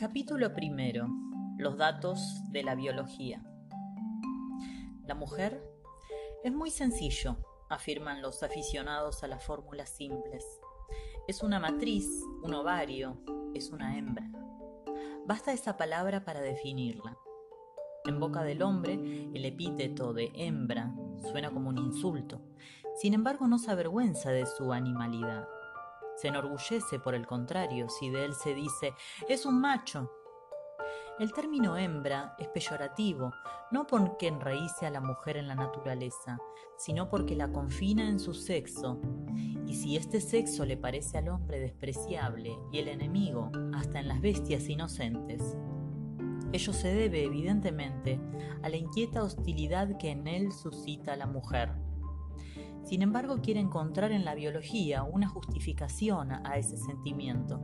Capítulo 0.00 0.54
primero. 0.54 1.08
Los 1.58 1.76
datos 1.76 2.40
de 2.50 2.62
la 2.62 2.74
biología. 2.74 3.44
La 5.06 5.14
mujer 5.14 5.62
es 6.42 6.50
muy 6.54 6.70
sencillo, 6.70 7.36
afirman 7.68 8.22
los 8.22 8.42
aficionados 8.42 9.22
a 9.22 9.26
las 9.26 9.44
fórmulas 9.44 9.90
simples. 9.90 10.42
Es 11.28 11.42
una 11.42 11.60
matriz, 11.60 12.06
un 12.42 12.54
ovario, 12.54 13.22
es 13.52 13.68
una 13.72 13.98
hembra. 13.98 14.26
Basta 15.26 15.52
esa 15.52 15.76
palabra 15.76 16.24
para 16.24 16.40
definirla. 16.40 17.18
En 18.06 18.18
boca 18.20 18.42
del 18.42 18.62
hombre, 18.62 18.94
el 19.34 19.44
epíteto 19.44 20.14
de 20.14 20.32
hembra 20.34 20.94
suena 21.30 21.50
como 21.50 21.68
un 21.68 21.76
insulto. 21.76 22.40
Sin 22.96 23.12
embargo, 23.12 23.46
no 23.46 23.58
se 23.58 23.70
avergüenza 23.70 24.30
de 24.30 24.46
su 24.46 24.72
animalidad. 24.72 25.46
Se 26.20 26.28
enorgullece, 26.28 26.98
por 26.98 27.14
el 27.14 27.26
contrario, 27.26 27.88
si 27.88 28.10
de 28.10 28.26
él 28.26 28.34
se 28.34 28.52
dice, 28.52 28.92
es 29.26 29.46
un 29.46 29.58
macho. 29.58 30.12
El 31.18 31.32
término 31.32 31.78
hembra 31.78 32.34
es 32.38 32.48
peyorativo, 32.48 33.32
no 33.70 33.86
porque 33.86 34.28
enraíce 34.28 34.84
a 34.84 34.90
la 34.90 35.00
mujer 35.00 35.38
en 35.38 35.48
la 35.48 35.54
naturaleza, 35.54 36.38
sino 36.76 37.08
porque 37.08 37.34
la 37.36 37.50
confina 37.50 38.06
en 38.06 38.20
su 38.20 38.34
sexo. 38.34 39.00
Y 39.66 39.72
si 39.72 39.96
este 39.96 40.20
sexo 40.20 40.66
le 40.66 40.76
parece 40.76 41.16
al 41.16 41.30
hombre 41.30 41.58
despreciable 41.58 42.54
y 42.70 42.80
el 42.80 42.88
enemigo 42.88 43.50
hasta 43.72 44.00
en 44.00 44.08
las 44.08 44.20
bestias 44.20 44.68
inocentes, 44.68 45.56
ello 46.52 46.72
se 46.74 46.92
debe 46.92 47.24
evidentemente 47.24 48.20
a 48.62 48.68
la 48.68 48.76
inquieta 48.76 49.22
hostilidad 49.22 49.96
que 49.96 50.10
en 50.10 50.26
él 50.26 50.52
suscita 50.52 51.16
la 51.16 51.26
mujer. 51.26 51.70
Sin 52.90 53.02
embargo, 53.02 53.36
quiere 53.40 53.60
encontrar 53.60 54.10
en 54.10 54.24
la 54.24 54.34
biología 54.34 55.04
una 55.04 55.28
justificación 55.28 56.32
a 56.32 56.56
ese 56.56 56.76
sentimiento. 56.76 57.60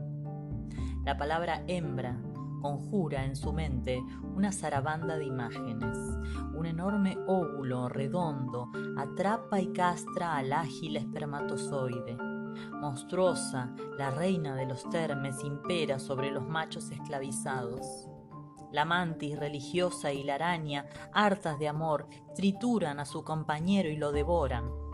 La 1.03 1.17
palabra 1.17 1.65
hembra 1.67 2.17
conjura 2.61 3.25
en 3.25 3.35
su 3.35 3.51
mente 3.51 4.01
una 4.33 4.53
zarabanda 4.53 5.17
de 5.17 5.25
imágenes. 5.25 5.97
Un 6.55 6.65
enorme 6.65 7.17
óvulo 7.27 7.89
redondo 7.89 8.71
atrapa 8.97 9.59
y 9.59 9.73
castra 9.73 10.37
al 10.37 10.53
ágil 10.53 10.95
espermatozoide. 10.95 12.15
Monstruosa, 12.79 13.75
la 13.97 14.11
reina 14.11 14.55
de 14.55 14.65
los 14.65 14.89
termes 14.89 15.43
impera 15.43 15.99
sobre 15.99 16.31
los 16.31 16.47
machos 16.47 16.89
esclavizados. 16.89 18.07
La 18.71 18.85
mantis 18.85 19.37
religiosa 19.37 20.13
y 20.13 20.23
la 20.23 20.35
araña, 20.35 20.85
hartas 21.11 21.59
de 21.59 21.67
amor, 21.67 22.07
trituran 22.33 23.01
a 23.01 23.05
su 23.05 23.25
compañero 23.25 23.89
y 23.89 23.97
lo 23.97 24.13
devoran. 24.13 24.86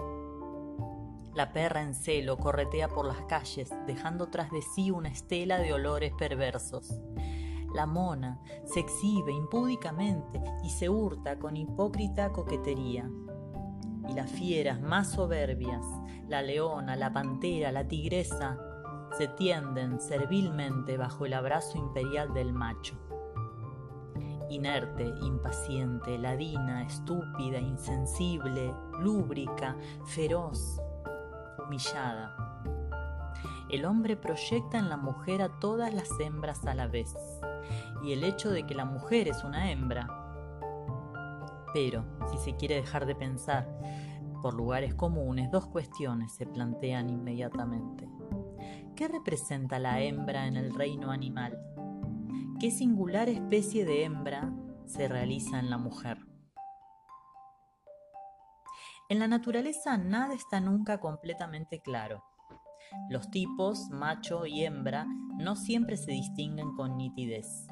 La 1.36 1.52
perra 1.52 1.82
en 1.82 1.96
celo 1.96 2.38
corretea 2.38 2.90
por 2.90 3.06
las 3.06 3.22
calles, 3.22 3.74
dejando 3.88 4.28
tras 4.28 4.52
de 4.52 4.62
sí 4.62 4.92
una 4.92 5.10
estela 5.10 5.58
de 5.58 5.74
olores 5.74 6.14
perversos. 6.14 6.94
La 7.74 7.88
mona 7.88 8.40
se 8.66 8.82
exhibe 8.82 9.34
impúdicamente 9.34 10.40
y 10.64 10.70
se 10.70 10.90
hurta 10.90 11.40
con 11.40 11.58
hipócrita 11.58 12.32
coquetería. 12.32 13.10
Y 14.08 14.14
las 14.14 14.30
fieras 14.30 14.80
más 14.80 15.12
soberbias, 15.14 15.84
la 16.28 16.44
leona, 16.44 16.96
la 16.96 17.12
pantera, 17.12 17.72
la 17.72 17.88
tigresa, 17.88 18.60
se 19.18 19.28
tienden 19.28 20.00
servilmente 20.00 20.98
bajo 20.98 21.26
el 21.26 21.34
abrazo 21.34 21.80
imperial 21.80 22.32
del 22.34 22.54
macho. 22.54 22.96
Inerte, 24.50 25.06
impaciente, 25.24 26.20
ladina, 26.20 26.84
estúpida, 26.84 27.58
insensible, 27.58 28.72
lúbrica, 29.00 29.76
feroz, 30.06 30.80
humillada. 31.66 32.36
El 33.70 33.86
hombre 33.86 34.16
proyecta 34.16 34.78
en 34.78 34.90
la 34.90 34.98
mujer 34.98 35.42
a 35.42 35.60
todas 35.60 35.94
las 35.94 36.10
hembras 36.20 36.66
a 36.66 36.76
la 36.76 36.88
vez, 36.88 37.16
y 38.04 38.14
el 38.14 38.24
hecho 38.24 38.52
de 38.52 38.64
que 38.64 38.76
la 38.76 38.86
mujer 38.86 39.28
es 39.28 39.44
una 39.44 39.72
hembra. 39.72 40.08
Pero, 41.74 42.06
si 42.30 42.38
se 42.38 42.56
quiere 42.56 42.76
dejar 42.76 43.06
de 43.06 43.16
pensar 43.16 43.68
por 44.42 44.54
lugares 44.54 44.94
comunes, 44.94 45.50
dos 45.50 45.66
cuestiones 45.66 46.34
se 46.34 46.46
plantean 46.46 47.10
inmediatamente. 47.10 48.08
¿Qué 48.96 49.08
representa 49.08 49.80
la 49.80 50.02
hembra 50.02 50.46
en 50.46 50.56
el 50.56 50.74
reino 50.74 51.10
animal? 51.12 51.58
¿Qué 52.60 52.70
singular 52.70 53.28
especie 53.30 53.86
de 53.86 54.04
hembra 54.04 54.54
se 54.86 55.08
realiza 55.08 55.60
en 55.60 55.70
la 55.70 55.78
mujer? 55.78 56.23
En 59.14 59.20
la 59.20 59.28
naturaleza 59.28 59.96
nada 59.96 60.34
está 60.34 60.60
nunca 60.60 61.00
completamente 61.00 61.82
claro. 61.82 62.24
Los 63.12 63.30
tipos, 63.30 63.92
macho 63.92 64.48
y 64.48 64.66
hembra, 64.66 65.06
no 65.38 65.56
siempre 65.56 65.98
se 65.98 66.14
distinguen 66.14 66.74
con 66.74 66.98
nitidez. 66.98 67.68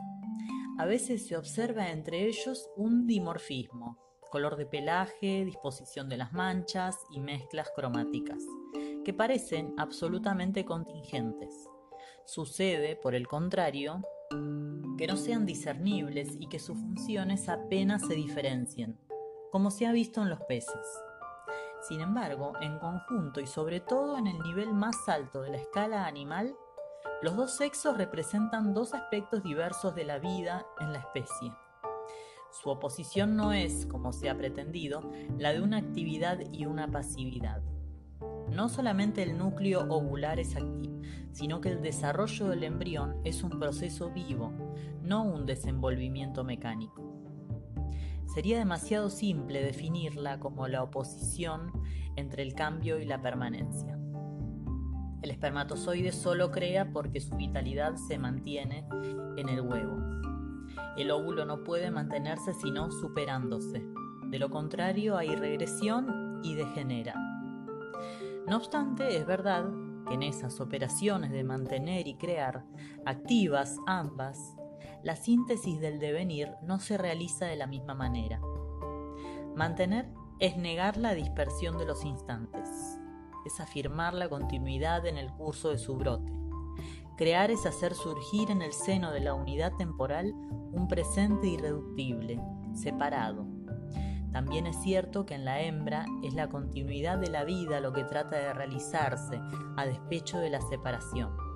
A 0.78 0.86
veces 0.86 1.26
se 1.26 1.36
observa 1.36 1.90
entre 1.90 2.28
ellos 2.28 2.70
un 2.78 3.08
dimorfismo, 3.08 3.98
color 4.30 4.56
de 4.56 4.68
pelaje, 4.68 5.44
disposición 5.44 6.10
de 6.10 6.18
las 6.18 6.32
manchas 6.32 6.96
y 7.10 7.20
mezclas 7.20 7.72
cromáticas, 7.76 8.44
que 9.04 9.12
parecen 9.12 9.74
absolutamente 9.80 10.64
contingentes. 10.64 11.68
Sucede, 12.24 12.96
por 12.96 13.16
el 13.16 13.28
contrario, 13.28 14.04
que 14.96 15.08
no 15.08 15.18
sean 15.18 15.48
discernibles 15.48 16.38
y 16.40 16.50
que 16.50 16.60
sus 16.60 16.78
funciones 16.78 17.50
apenas 17.50 18.06
se 18.06 18.14
diferencien, 18.14 19.00
como 19.52 19.72
se 19.72 19.88
ha 19.88 19.92
visto 19.92 20.22
en 20.22 20.30
los 20.30 20.42
peces. 20.42 20.86
Sin 21.82 22.00
embargo, 22.00 22.54
en 22.62 22.78
conjunto 22.78 23.42
y 23.42 23.48
sobre 23.48 23.80
todo 23.80 24.18
en 24.18 24.28
el 24.28 24.40
nivel 24.40 24.72
más 24.74 25.10
alto 25.10 25.42
de 25.42 25.50
la 25.50 25.58
escala 25.58 26.06
animal, 26.06 26.56
los 27.24 27.36
dos 27.36 27.58
sexos 27.58 27.98
representan 27.98 28.74
dos 28.74 28.94
aspectos 28.94 29.42
diversos 29.42 29.96
de 29.96 30.04
la 30.04 30.20
vida 30.20 30.66
en 30.80 30.94
la 30.94 31.00
especie. 31.00 31.52
Su 32.52 32.70
oposición 32.70 33.36
no 33.36 33.52
es, 33.52 33.88
como 33.88 34.14
se 34.14 34.30
ha 34.30 34.38
pretendido, 34.38 35.02
la 35.40 35.54
de 35.54 35.62
una 35.62 35.78
actividad 35.78 36.40
y 36.52 36.68
una 36.68 36.88
pasividad. 36.88 37.64
No 38.50 38.70
solamente 38.70 39.24
el 39.24 39.38
núcleo 39.38 39.86
ovular 39.90 40.40
es 40.40 40.56
activo, 40.56 41.00
sino 41.32 41.62
que 41.62 41.70
el 41.70 41.82
desarrollo 41.82 42.50
del 42.50 42.64
embrión 42.64 43.22
es 43.24 43.42
un 43.42 43.58
proceso 43.58 44.12
vivo, 44.12 44.52
no 45.02 45.24
un 45.24 45.46
desenvolvimiento 45.46 46.44
mecánico. 46.44 47.11
Sería 48.34 48.58
demasiado 48.58 49.10
simple 49.10 49.62
definirla 49.62 50.40
como 50.40 50.70
la 50.70 50.84
oposición 50.84 51.72
entre 52.16 52.44
el 52.44 52.54
cambio 52.54 52.98
y 52.98 53.06
la 53.06 53.22
permanencia. 53.22 54.00
El 55.22 55.32
espermatozoide 55.32 56.14
solo 56.14 56.50
crea 56.50 56.94
porque 56.94 57.20
su 57.20 57.36
vitalidad 57.36 57.96
se 57.96 58.18
mantiene 58.18 58.88
en 59.36 59.50
el 59.50 59.60
huevo. 59.60 59.98
El 60.96 61.12
óvulo 61.12 61.44
no 61.44 61.66
puede 61.66 61.92
mantenerse 61.92 62.54
sino 62.54 62.90
superándose. 62.90 63.86
De 64.28 64.40
lo 64.40 64.50
contrario 64.50 65.18
hay 65.18 65.36
regresión 65.36 66.40
y 66.42 66.56
degenera. 66.56 67.16
No 68.48 68.56
obstante, 68.56 69.18
es 69.18 69.28
verdad 69.28 69.66
que 70.08 70.14
en 70.14 70.24
esas 70.24 70.62
operaciones 70.62 71.32
de 71.32 71.44
mantener 71.44 72.08
y 72.08 72.16
crear, 72.16 72.64
activas 73.06 73.78
ambas, 73.88 74.56
la 75.04 75.16
síntesis 75.16 75.80
del 75.80 76.00
devenir 76.00 76.54
no 76.62 76.80
se 76.80 76.98
realiza 76.98 77.46
de 77.46 77.56
la 77.56 77.68
misma 77.68 77.94
manera. 77.94 78.40
Mantener 79.56 80.10
es 80.40 80.58
negar 80.58 80.98
la 80.98 81.14
dispersión 81.14 81.78
de 81.78 81.86
los 81.86 82.06
instantes, 82.06 83.00
es 83.46 83.60
afirmar 83.60 84.14
la 84.14 84.30
continuidad 84.30 85.06
en 85.06 85.18
el 85.18 85.32
curso 85.34 85.70
de 85.70 85.78
su 85.78 85.96
brote. 85.96 86.32
Crear 87.18 87.52
es 87.52 87.66
hacer 87.66 87.94
surgir 87.94 88.50
en 88.50 88.62
el 88.62 88.74
seno 88.74 89.12
de 89.12 89.20
la 89.20 89.34
unidad 89.34 89.74
temporal 89.76 90.34
un 90.72 90.88
presente 90.88 91.48
irreductible, 91.48 92.40
separado. 92.74 93.46
También 94.32 94.66
es 94.66 94.78
cierto 94.78 95.26
que 95.26 95.36
en 95.36 95.46
la 95.46 95.62
hembra 95.62 96.06
es 96.24 96.34
la 96.34 96.48
continuidad 96.48 97.18
de 97.18 97.30
la 97.30 97.44
vida 97.44 97.82
lo 97.82 97.92
que 97.92 98.06
trata 98.06 98.38
de 98.38 98.54
realizarse 98.54 99.42
a 99.76 99.86
despecho 99.86 100.40
de 100.40 100.50
la 100.50 100.62
separación 100.62 101.51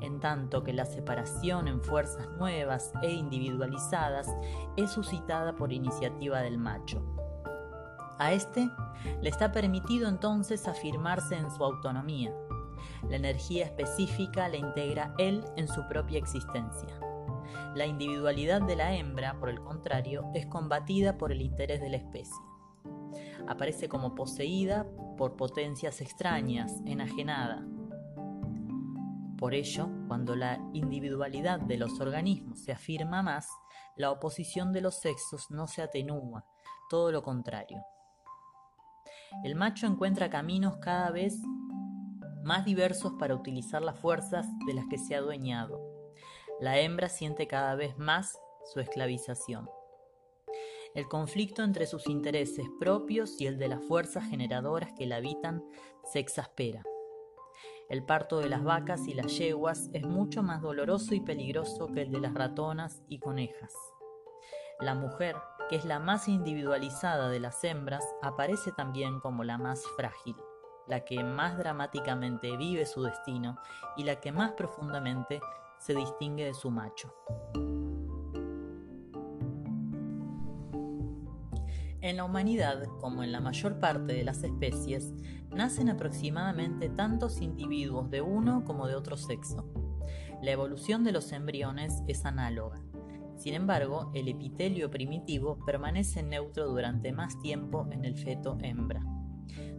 en 0.00 0.20
tanto 0.20 0.64
que 0.64 0.72
la 0.72 0.86
separación 0.86 1.68
en 1.68 1.82
fuerzas 1.82 2.28
nuevas 2.38 2.92
e 3.02 3.12
individualizadas 3.12 4.28
es 4.76 4.90
suscitada 4.90 5.56
por 5.56 5.72
iniciativa 5.72 6.40
del 6.40 6.58
macho. 6.58 7.02
A 8.18 8.32
este 8.32 8.68
le 9.20 9.28
está 9.28 9.52
permitido 9.52 10.08
entonces 10.08 10.66
afirmarse 10.66 11.36
en 11.36 11.50
su 11.50 11.64
autonomía. 11.64 12.34
La 13.08 13.16
energía 13.16 13.64
específica 13.64 14.48
la 14.48 14.56
integra 14.56 15.14
él 15.18 15.44
en 15.56 15.68
su 15.68 15.86
propia 15.88 16.18
existencia. 16.18 16.98
La 17.74 17.86
individualidad 17.86 18.60
de 18.62 18.76
la 18.76 18.94
hembra, 18.94 19.38
por 19.38 19.48
el 19.48 19.60
contrario, 19.60 20.24
es 20.34 20.46
combatida 20.46 21.16
por 21.16 21.32
el 21.32 21.42
interés 21.42 21.80
de 21.80 21.90
la 21.90 21.96
especie. 21.96 22.36
Aparece 23.46 23.88
como 23.88 24.14
poseída 24.14 24.86
por 25.16 25.36
potencias 25.36 26.00
extrañas, 26.00 26.72
enajenada, 26.86 27.64
por 29.38 29.54
ello, 29.54 29.88
cuando 30.08 30.34
la 30.34 30.58
individualidad 30.72 31.60
de 31.60 31.78
los 31.78 32.00
organismos 32.00 32.58
se 32.58 32.72
afirma 32.72 33.22
más, 33.22 33.48
la 33.96 34.10
oposición 34.10 34.72
de 34.72 34.80
los 34.80 34.96
sexos 35.00 35.50
no 35.50 35.68
se 35.68 35.80
atenúa, 35.80 36.44
todo 36.90 37.12
lo 37.12 37.22
contrario. 37.22 37.82
El 39.44 39.54
macho 39.54 39.86
encuentra 39.86 40.28
caminos 40.28 40.78
cada 40.78 41.10
vez 41.10 41.38
más 42.42 42.64
diversos 42.64 43.12
para 43.18 43.34
utilizar 43.34 43.82
las 43.82 43.98
fuerzas 43.98 44.46
de 44.66 44.74
las 44.74 44.86
que 44.88 44.98
se 44.98 45.14
ha 45.14 45.18
adueñado. 45.18 45.80
La 46.60 46.78
hembra 46.78 47.08
siente 47.08 47.46
cada 47.46 47.74
vez 47.76 47.96
más 47.98 48.36
su 48.72 48.80
esclavización. 48.80 49.68
El 50.94 51.06
conflicto 51.06 51.62
entre 51.62 51.86
sus 51.86 52.08
intereses 52.08 52.66
propios 52.80 53.40
y 53.40 53.46
el 53.46 53.58
de 53.58 53.68
las 53.68 53.84
fuerzas 53.84 54.24
generadoras 54.28 54.92
que 54.94 55.06
la 55.06 55.16
habitan 55.16 55.62
se 56.04 56.18
exaspera. 56.18 56.82
El 57.88 58.04
parto 58.04 58.40
de 58.40 58.50
las 58.50 58.62
vacas 58.62 59.08
y 59.08 59.14
las 59.14 59.38
yeguas 59.38 59.88
es 59.94 60.06
mucho 60.06 60.42
más 60.42 60.60
doloroso 60.60 61.14
y 61.14 61.20
peligroso 61.20 61.86
que 61.86 62.02
el 62.02 62.12
de 62.12 62.20
las 62.20 62.34
ratonas 62.34 63.02
y 63.08 63.18
conejas. 63.18 63.72
La 64.78 64.94
mujer, 64.94 65.36
que 65.70 65.76
es 65.76 65.86
la 65.86 65.98
más 65.98 66.28
individualizada 66.28 67.30
de 67.30 67.40
las 67.40 67.64
hembras, 67.64 68.04
aparece 68.20 68.72
también 68.72 69.20
como 69.20 69.42
la 69.42 69.56
más 69.56 69.82
frágil, 69.96 70.36
la 70.86 71.06
que 71.06 71.24
más 71.24 71.56
dramáticamente 71.56 72.58
vive 72.58 72.84
su 72.84 73.02
destino 73.02 73.58
y 73.96 74.04
la 74.04 74.20
que 74.20 74.32
más 74.32 74.52
profundamente 74.52 75.40
se 75.78 75.94
distingue 75.94 76.44
de 76.44 76.54
su 76.54 76.70
macho. 76.70 77.14
En 82.08 82.16
la 82.16 82.24
humanidad, 82.24 82.84
como 83.02 83.22
en 83.22 83.32
la 83.32 83.40
mayor 83.42 83.80
parte 83.80 84.14
de 84.14 84.24
las 84.24 84.42
especies, 84.42 85.12
nacen 85.54 85.90
aproximadamente 85.90 86.88
tantos 86.88 87.42
individuos 87.42 88.08
de 88.08 88.22
uno 88.22 88.64
como 88.64 88.86
de 88.86 88.94
otro 88.94 89.18
sexo. 89.18 89.70
La 90.40 90.52
evolución 90.52 91.04
de 91.04 91.12
los 91.12 91.32
embriones 91.32 92.02
es 92.06 92.24
análoga. 92.24 92.80
Sin 93.36 93.52
embargo, 93.52 94.10
el 94.14 94.28
epitelio 94.28 94.90
primitivo 94.90 95.58
permanece 95.66 96.22
neutro 96.22 96.66
durante 96.68 97.12
más 97.12 97.38
tiempo 97.42 97.86
en 97.90 98.06
el 98.06 98.16
feto 98.16 98.56
hembra. 98.62 99.04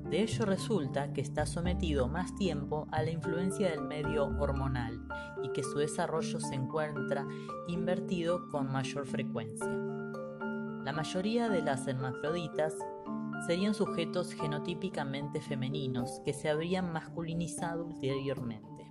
De 0.08 0.22
ello 0.22 0.46
resulta 0.46 1.12
que 1.14 1.22
está 1.22 1.48
sometido 1.48 2.08
más 2.08 2.36
tiempo 2.36 2.88
a 2.92 3.02
la 3.02 3.10
influencia 3.10 3.72
del 3.72 3.82
medio 3.82 4.25
hormonal 4.38 5.02
y 5.42 5.52
que 5.52 5.64
su 5.64 5.80
desarrollo 5.80 6.40
se 6.40 6.54
encuentra 6.54 7.28
invertido 7.68 8.50
con 8.50 8.72
mayor 8.72 9.08
frecuencia. 9.08 9.88
La 10.89 10.95
mayoría 10.95 11.50
de 11.50 11.62
las 11.62 11.88
hermafroditas 11.88 12.75
serían 13.45 13.75
sujetos 13.75 14.33
genotípicamente 14.33 15.39
femeninos 15.39 16.19
que 16.25 16.33
se 16.33 16.50
habrían 16.50 16.91
masculinizado 16.91 17.86
ulteriormente. 17.86 18.89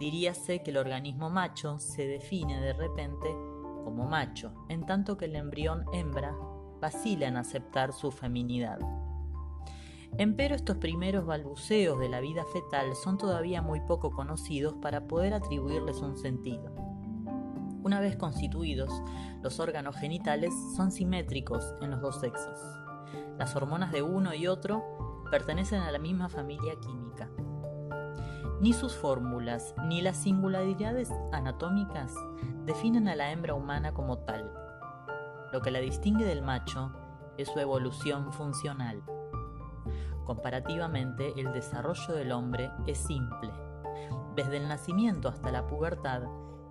Diríase 0.00 0.62
que 0.62 0.70
el 0.70 0.78
organismo 0.78 1.28
macho 1.28 1.78
se 1.80 2.06
define 2.06 2.62
de 2.62 2.72
repente 2.72 3.28
como 3.84 4.06
macho, 4.06 4.54
en 4.70 4.86
tanto 4.86 5.18
que 5.18 5.26
el 5.26 5.36
embrión 5.36 5.84
hembra 5.92 6.34
vacila 6.80 7.28
en 7.28 7.36
aceptar 7.36 7.92
su 7.92 8.10
feminidad. 8.10 8.78
Empero 10.16 10.54
estos 10.54 10.78
primeros 10.78 11.26
balbuceos 11.26 12.00
de 12.00 12.08
la 12.08 12.20
vida 12.20 12.46
fetal 12.54 12.96
son 12.96 13.18
todavía 13.18 13.60
muy 13.60 13.82
poco 13.82 14.12
conocidos 14.12 14.72
para 14.80 15.06
poder 15.06 15.34
atribuirles 15.34 15.98
un 15.98 16.16
sentido. 16.16 16.95
Una 17.86 18.00
vez 18.00 18.16
constituidos, 18.16 18.90
los 19.44 19.60
órganos 19.60 19.94
genitales 19.94 20.52
son 20.74 20.90
simétricos 20.90 21.72
en 21.80 21.92
los 21.92 22.00
dos 22.00 22.18
sexos. 22.18 22.58
Las 23.38 23.54
hormonas 23.54 23.92
de 23.92 24.02
uno 24.02 24.34
y 24.34 24.48
otro 24.48 25.22
pertenecen 25.30 25.82
a 25.82 25.92
la 25.92 26.00
misma 26.00 26.28
familia 26.28 26.74
química. 26.80 27.30
Ni 28.60 28.72
sus 28.72 28.96
fórmulas 28.96 29.72
ni 29.84 30.02
las 30.02 30.16
singularidades 30.16 31.12
anatómicas 31.30 32.12
definen 32.64 33.06
a 33.06 33.14
la 33.14 33.30
hembra 33.30 33.54
humana 33.54 33.94
como 33.94 34.18
tal. 34.18 34.52
Lo 35.52 35.62
que 35.62 35.70
la 35.70 35.78
distingue 35.78 36.24
del 36.24 36.42
macho 36.42 36.90
es 37.38 37.46
su 37.46 37.60
evolución 37.60 38.32
funcional. 38.32 39.00
Comparativamente, 40.24 41.40
el 41.40 41.52
desarrollo 41.52 42.14
del 42.14 42.32
hombre 42.32 42.68
es 42.88 42.98
simple. 42.98 43.52
Desde 44.34 44.56
el 44.56 44.66
nacimiento 44.66 45.28
hasta 45.28 45.52
la 45.52 45.68
pubertad, 45.68 46.22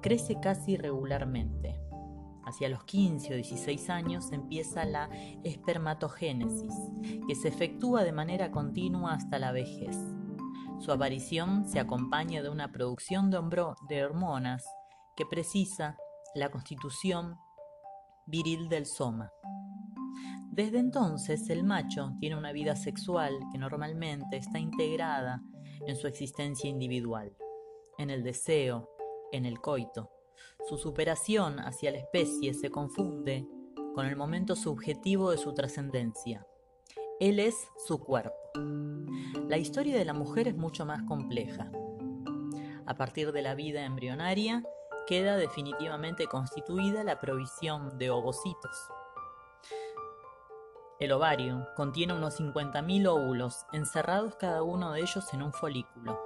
crece 0.05 0.39
casi 0.39 0.77
regularmente. 0.77 1.81
Hacia 2.43 2.69
los 2.69 2.83
15 2.83 3.33
o 3.33 3.35
16 3.37 3.89
años 3.89 4.31
empieza 4.31 4.85
la 4.85 5.09
espermatogénesis, 5.43 6.75
que 7.27 7.33
se 7.33 7.47
efectúa 7.47 8.03
de 8.03 8.11
manera 8.11 8.51
continua 8.51 9.15
hasta 9.15 9.39
la 9.39 9.51
vejez. 9.51 9.97
Su 10.77 10.91
aparición 10.91 11.65
se 11.67 11.79
acompaña 11.79 12.43
de 12.43 12.49
una 12.49 12.71
producción 12.71 13.31
de, 13.31 13.41
de 13.89 14.05
hormonas 14.05 14.63
que 15.17 15.25
precisa 15.25 15.97
la 16.35 16.51
constitución 16.51 17.39
viril 18.27 18.69
del 18.69 18.85
soma. 18.85 19.31
Desde 20.51 20.77
entonces 20.77 21.49
el 21.49 21.63
macho 21.63 22.13
tiene 22.19 22.35
una 22.35 22.51
vida 22.51 22.75
sexual 22.75 23.39
que 23.51 23.57
normalmente 23.57 24.37
está 24.37 24.59
integrada 24.59 25.41
en 25.87 25.95
su 25.95 26.05
existencia 26.05 26.69
individual, 26.69 27.35
en 27.97 28.11
el 28.11 28.21
deseo, 28.21 28.94
en 29.31 29.45
el 29.45 29.61
coito. 29.61 30.11
Su 30.67 30.77
superación 30.77 31.59
hacia 31.59 31.91
la 31.91 31.97
especie 31.99 32.53
se 32.53 32.69
confunde 32.69 33.47
con 33.93 34.05
el 34.05 34.15
momento 34.15 34.55
subjetivo 34.55 35.31
de 35.31 35.37
su 35.37 35.53
trascendencia. 35.53 36.45
Él 37.19 37.39
es 37.39 37.69
su 37.85 37.99
cuerpo. 37.99 38.35
La 39.47 39.57
historia 39.57 39.97
de 39.97 40.05
la 40.05 40.13
mujer 40.13 40.47
es 40.47 40.55
mucho 40.55 40.85
más 40.85 41.03
compleja. 41.03 41.71
A 42.85 42.95
partir 42.95 43.31
de 43.31 43.41
la 43.41 43.55
vida 43.55 43.85
embrionaria, 43.85 44.63
queda 45.07 45.37
definitivamente 45.37 46.27
constituida 46.27 47.03
la 47.03 47.19
provisión 47.19 47.97
de 47.97 48.09
ovocitos. 48.09 48.89
El 50.99 51.11
ovario 51.11 51.67
contiene 51.75 52.13
unos 52.13 52.39
50.000 52.39 53.07
óvulos, 53.07 53.65
encerrados 53.73 54.35
cada 54.35 54.63
uno 54.63 54.93
de 54.93 55.01
ellos 55.01 55.33
en 55.33 55.43
un 55.43 55.51
folículo, 55.51 56.19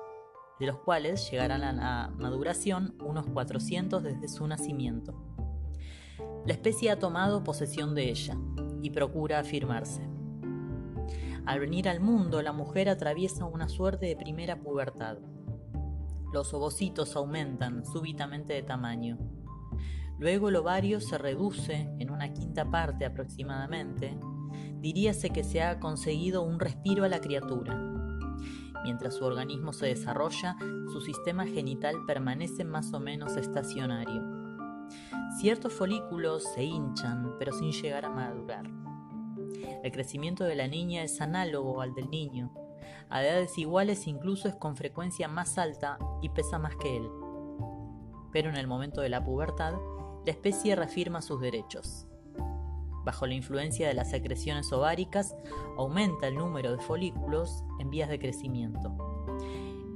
de 0.60 0.68
los 0.68 0.78
cuales 0.80 1.30
llegarán 1.30 1.64
a 1.80 2.10
maduración 2.18 2.96
unos 3.04 3.26
400 3.28 4.04
desde 4.04 4.28
su 4.28 4.48
nacimiento. 4.48 5.14
La 6.46 6.54
especie 6.54 6.92
ha 6.92 7.00
tomado 7.00 7.44
posesión 7.44 7.96
de 7.96 8.10
ella 8.10 8.38
y 8.82 8.90
procura 8.90 9.40
afirmarse. 9.40 10.08
Al 11.46 11.60
venir 11.60 11.90
al 11.90 12.00
mundo, 12.00 12.42
la 12.42 12.54
mujer 12.54 12.90
atraviesa 12.90 13.46
una 13.46 13.70
suerte 13.70 14.06
de 14.06 14.16
primera 14.16 14.60
pubertad 14.60 15.18
los 16.32 16.54
ovocitos 16.54 17.16
aumentan 17.16 17.84
súbitamente 17.86 18.54
de 18.54 18.62
tamaño. 18.62 19.18
Luego 20.20 20.50
el 20.50 20.58
ovario 20.58 21.02
se 21.02 21.18
reduce 21.18 21.90
en 21.98 22.12
una 22.12 22.34
quinta 22.34 22.70
parte 22.70 23.06
aproximadamente. 23.06 24.16
Diríase 24.80 25.32
que 25.32 25.44
se 25.44 25.64
ha 25.64 25.80
conseguido 25.80 26.44
un 26.44 26.60
respiro 26.60 27.04
a 27.04 27.10
la 27.10 27.20
criatura. 27.20 27.89
Mientras 28.84 29.16
su 29.16 29.26
organismo 29.26 29.74
se 29.74 29.88
desarrolla, 29.88 30.56
su 30.92 31.02
sistema 31.02 31.46
genital 31.46 31.96
permanece 32.08 32.64
más 32.64 32.94
o 32.94 33.00
menos 33.00 33.36
estacionario. 33.36 34.24
Ciertos 35.40 35.74
folículos 35.74 36.44
se 36.56 36.64
hinchan, 36.64 37.36
pero 37.38 37.52
sin 37.52 37.72
llegar 37.72 38.06
a 38.06 38.10
madurar. 38.10 38.70
El 39.84 39.92
crecimiento 39.92 40.44
de 40.44 40.56
la 40.56 40.68
niña 40.68 41.04
es 41.04 41.22
análogo 41.22 41.82
al 41.82 41.94
del 41.94 42.10
niño, 42.10 42.52
a 43.10 43.24
edades 43.24 43.58
iguales 43.58 44.08
incluso 44.08 44.48
es 44.48 44.56
con 44.56 44.76
frecuencia 44.76 45.28
más 45.28 45.58
alta 45.58 45.98
y 46.22 46.30
pesa 46.30 46.60
más 46.60 46.76
que 46.76 46.98
él. 46.98 47.10
Pero 48.32 48.50
en 48.50 48.58
el 48.58 48.68
momento 48.68 49.02
de 49.02 49.10
la 49.10 49.24
pubertad, 49.24 49.74
la 50.26 50.32
especie 50.32 50.76
reafirma 50.76 51.22
sus 51.22 51.42
derechos. 51.42 52.09
Bajo 53.04 53.26
la 53.26 53.34
influencia 53.34 53.88
de 53.88 53.94
las 53.94 54.10
secreciones 54.10 54.72
ováricas, 54.72 55.36
aumenta 55.78 56.28
el 56.28 56.36
número 56.36 56.72
de 56.72 56.84
folículos 56.84 57.64
en 57.80 57.90
vías 57.90 58.10
de 58.10 58.20
crecimiento. 58.20 58.96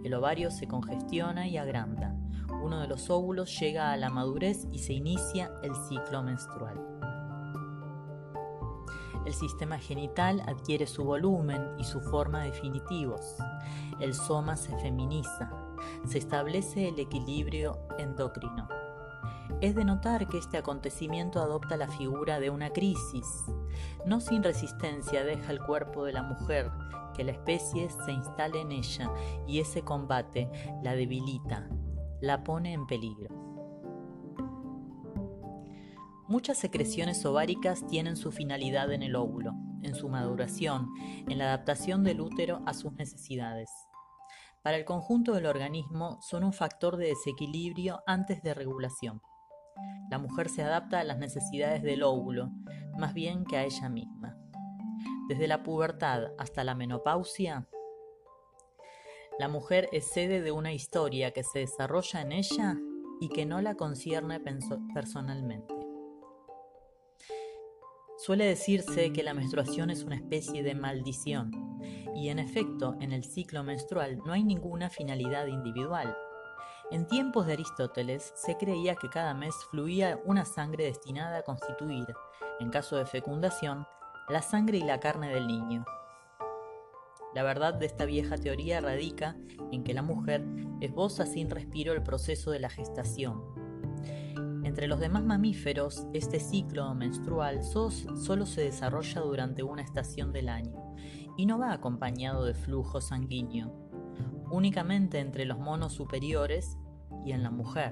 El 0.04 0.14
ovario 0.14 0.52
se 0.52 0.68
congestiona 0.68 1.48
y 1.48 1.58
agranda. 1.58 2.16
Uno 2.62 2.80
de 2.82 2.88
los 2.88 3.10
óvulos 3.10 3.60
llega 3.60 3.92
a 3.92 3.98
la 3.98 4.10
madurez 4.10 4.68
y 4.72 4.80
se 4.80 4.94
inicia 4.94 5.52
el 5.64 5.76
ciclo 5.88 6.24
menstrual 6.24 6.94
el 9.26 9.34
sistema 9.34 9.78
genital 9.80 10.42
adquiere 10.48 10.86
su 10.86 11.04
volumen 11.04 11.62
y 11.78 11.84
su 11.86 12.02
forma 12.02 12.44
definitivos. 12.44 13.38
El 14.00 14.14
soma 14.14 14.58
se 14.58 14.78
feminiza. 14.80 15.50
Se 16.06 16.18
establece 16.18 16.90
el 16.90 17.00
equilibrio 17.00 17.80
endocrino. 17.98 18.68
Es 19.62 19.76
de 19.76 19.86
notar 19.86 20.28
que 20.28 20.38
este 20.38 20.58
acontecimiento 20.58 21.42
adopta 21.42 21.78
la 21.78 21.88
figura 21.88 22.40
de 22.40 22.50
una 22.50 22.72
crisis. 22.72 23.46
No 24.06 24.20
sin 24.20 24.44
resistencia 24.44 25.24
deja 25.24 25.52
el 25.52 25.60
cuerpo 25.60 26.04
de 26.04 26.14
la 26.14 26.24
mujer 26.24 26.72
que 27.14 27.24
la 27.24 27.32
especie 27.32 27.90
se 27.90 28.12
instale 28.12 28.62
en 28.62 28.72
ella 28.72 29.12
y 29.48 29.60
ese 29.60 29.84
combate 29.84 30.50
la 30.82 30.96
debilita, 30.96 31.70
la 32.22 32.44
pone 32.44 32.74
en 32.74 32.88
peligro. 32.88 33.44
Muchas 36.28 36.58
secreciones 36.58 37.24
ováricas 37.26 37.86
tienen 37.88 38.16
su 38.16 38.32
finalidad 38.32 38.92
en 38.92 39.04
el 39.04 39.16
óvulo, 39.16 39.54
en 39.84 39.94
su 39.94 40.10
maduración, 40.10 40.90
en 41.28 41.38
la 41.38 41.46
adaptación 41.46 42.04
del 42.04 42.22
útero 42.22 42.64
a 42.66 42.74
sus 42.74 42.94
necesidades. 42.94 43.70
Para 44.64 44.78
el 44.78 44.86
conjunto 44.86 45.34
del 45.34 45.46
organismo 45.46 46.20
son 46.22 46.46
un 46.46 46.54
factor 46.54 46.96
de 46.96 47.08
desequilibrio 47.08 48.02
antes 48.08 48.42
de 48.42 48.54
regulación. 48.54 49.22
La 50.10 50.20
mujer 50.20 50.50
se 50.50 50.64
adapta 50.64 51.00
a 51.00 51.04
las 51.04 51.18
necesidades 51.18 51.82
del 51.84 52.04
óvulo, 52.04 52.52
más 52.98 53.14
bien 53.14 53.46
que 53.46 53.58
a 53.58 53.64
ella 53.64 53.90
misma. 53.90 54.38
Desde 55.28 55.48
la 55.48 55.64
pubertad 55.64 56.32
hasta 56.38 56.64
la 56.64 56.76
menopausia, 56.76 57.68
la 59.40 59.48
mujer 59.48 59.90
es 59.92 60.06
sede 60.06 60.42
de 60.42 60.52
una 60.52 60.74
historia 60.74 61.32
que 61.32 61.44
se 61.44 61.60
desarrolla 61.60 62.22
en 62.22 62.32
ella 62.32 62.78
y 63.20 63.30
que 63.30 63.46
no 63.46 63.62
la 63.62 63.76
concierne 63.76 64.40
personalmente. 64.94 65.74
Suele 68.18 68.46
decirse 68.46 69.12
que 69.12 69.24
la 69.24 69.34
menstruación 69.34 69.90
es 69.90 70.04
una 70.04 70.16
especie 70.16 70.62
de 70.62 70.76
maldición, 70.76 71.52
y 72.16 72.30
en 72.30 72.38
efecto, 72.38 72.96
en 73.02 73.12
el 73.12 73.24
ciclo 73.24 73.64
menstrual 73.64 74.20
no 74.26 74.34
hay 74.34 74.44
ninguna 74.44 74.90
finalidad 74.90 75.48
individual. 75.48 76.16
En 76.92 77.08
tiempos 77.08 77.48
de 77.48 77.54
Aristóteles 77.54 78.34
se 78.36 78.58
creía 78.58 78.96
que 78.96 79.10
cada 79.10 79.34
mes 79.34 79.56
fluía 79.72 80.20
una 80.26 80.46
sangre 80.46 80.86
destinada 80.86 81.40
a 81.40 81.44
constituir, 81.44 82.06
en 82.60 82.70
caso 82.70 82.98
de 82.98 83.06
fecundación, 83.06 83.88
la 84.30 84.42
sangre 84.42 84.78
y 84.78 84.84
la 84.84 85.00
carne 85.00 85.34
del 85.34 85.48
niño. 85.48 85.86
La 87.34 87.44
verdad 87.44 87.74
de 87.74 87.88
esta 87.88 88.06
vieja 88.06 88.38
teoría 88.38 88.80
radica 88.80 89.36
en 89.72 89.84
que 89.84 89.94
la 89.94 90.04
mujer 90.04 90.46
esboza 90.82 91.26
sin 91.26 91.50
respiro 91.50 91.94
el 91.94 92.04
proceso 92.04 92.52
de 92.52 92.60
la 92.60 92.70
gestación, 92.70 93.42
entre 94.64 94.88
los 94.88 95.00
demás 95.00 95.24
mamíferos, 95.24 96.08
este 96.14 96.40
ciclo 96.40 96.96
menstrual 96.96 97.64
solo 97.64 98.46
se 98.46 98.62
desarrolla 98.62 99.22
durante 99.22 99.62
una 99.62 99.84
estación 99.84 100.32
del 100.32 100.50
año 100.50 100.96
y 101.38 101.46
no 101.46 101.60
va 101.60 101.74
acompañado 101.74 102.46
de 102.46 102.54
flujo 102.54 103.02
sanguíneo, 103.02 103.72
únicamente 104.54 105.20
entre 105.20 105.46
los 105.46 105.58
monos 105.58 105.94
superiores 105.94 106.78
y 107.26 107.32
en 107.32 107.42
la 107.42 107.50
mujer, 107.50 107.92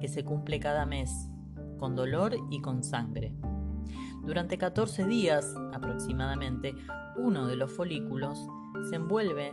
que 0.00 0.08
se 0.08 0.24
cumple 0.24 0.58
cada 0.58 0.86
mes, 0.86 1.30
con 1.78 1.94
dolor 1.94 2.34
y 2.50 2.60
con 2.62 2.82
sangre. 2.82 3.34
Durante 4.24 4.56
14 4.56 5.04
días 5.06 5.54
aproximadamente, 5.74 6.74
uno 7.18 7.46
de 7.46 7.56
los 7.56 7.70
folículos 7.70 8.38
se 8.88 8.96
envuelve 8.96 9.52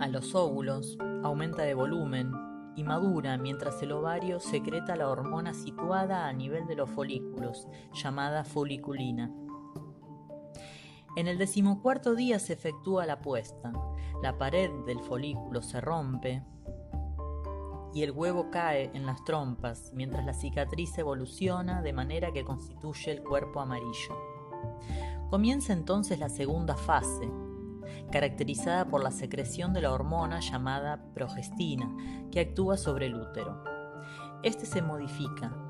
a 0.00 0.08
los 0.08 0.34
óvulos, 0.34 0.96
aumenta 1.22 1.64
de 1.64 1.74
volumen, 1.74 2.32
y 2.74 2.82
madura 2.84 3.36
mientras 3.36 3.82
el 3.82 3.92
ovario 3.92 4.40
secreta 4.40 4.96
la 4.96 5.08
hormona 5.08 5.52
situada 5.52 6.28
a 6.28 6.32
nivel 6.32 6.66
de 6.66 6.76
los 6.76 6.88
folículos, 6.88 7.68
llamada 7.92 8.44
foliculina. 8.44 9.30
En 11.18 11.26
el 11.26 11.36
decimocuarto 11.36 12.14
día 12.14 12.38
se 12.38 12.52
efectúa 12.52 13.04
la 13.04 13.20
puesta, 13.20 13.72
la 14.22 14.38
pared 14.38 14.70
del 14.86 15.00
folículo 15.00 15.62
se 15.62 15.80
rompe 15.80 16.44
y 17.92 18.04
el 18.04 18.12
huevo 18.12 18.52
cae 18.52 18.92
en 18.94 19.04
las 19.04 19.24
trompas 19.24 19.90
mientras 19.92 20.24
la 20.24 20.32
cicatriz 20.32 20.96
evoluciona 20.96 21.82
de 21.82 21.92
manera 21.92 22.30
que 22.30 22.44
constituye 22.44 23.10
el 23.10 23.24
cuerpo 23.24 23.58
amarillo. 23.58 24.16
Comienza 25.28 25.72
entonces 25.72 26.20
la 26.20 26.28
segunda 26.28 26.76
fase, 26.76 27.28
caracterizada 28.12 28.84
por 28.84 29.02
la 29.02 29.10
secreción 29.10 29.72
de 29.72 29.82
la 29.82 29.92
hormona 29.92 30.38
llamada 30.38 31.02
progestina, 31.14 31.96
que 32.30 32.38
actúa 32.38 32.76
sobre 32.76 33.06
el 33.06 33.16
útero. 33.16 33.64
Este 34.44 34.66
se 34.66 34.82
modifica. 34.82 35.67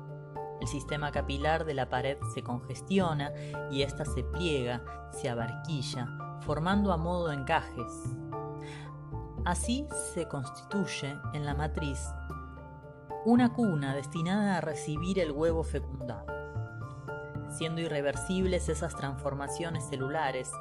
El 0.61 0.67
sistema 0.67 1.11
capilar 1.11 1.65
de 1.65 1.73
la 1.73 1.89
pared 1.89 2.17
se 2.33 2.43
congestiona 2.43 3.31
y 3.71 3.83
ésta 3.83 4.05
se 4.05 4.23
pliega, 4.23 4.83
se 5.11 5.29
abarquilla, 5.29 6.07
formando 6.41 6.91
a 6.91 6.97
modo 6.97 7.31
encajes. 7.31 8.15
Así 9.45 9.87
se 10.13 10.27
constituye 10.27 11.15
en 11.33 11.45
la 11.45 11.55
matriz 11.55 11.99
una 13.25 13.53
cuna 13.53 13.95
destinada 13.95 14.57
a 14.57 14.61
recibir 14.61 15.19
el 15.19 15.31
huevo 15.31 15.63
fecundado 15.63 16.39
siendo 17.49 17.81
irreversibles 17.81 18.69
esas 18.69 18.95
transformaciones 18.95 19.85
celulares. 19.85 20.51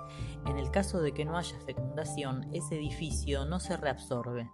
En 0.47 0.59
el 0.59 0.71
caso 0.71 1.01
de 1.01 1.13
que 1.13 1.25
no 1.25 1.37
haya 1.37 1.59
fecundación, 1.61 2.49
ese 2.53 2.77
edificio 2.77 3.45
no 3.45 3.61
se 3.61 3.77
reabsorbe. 3.77 4.51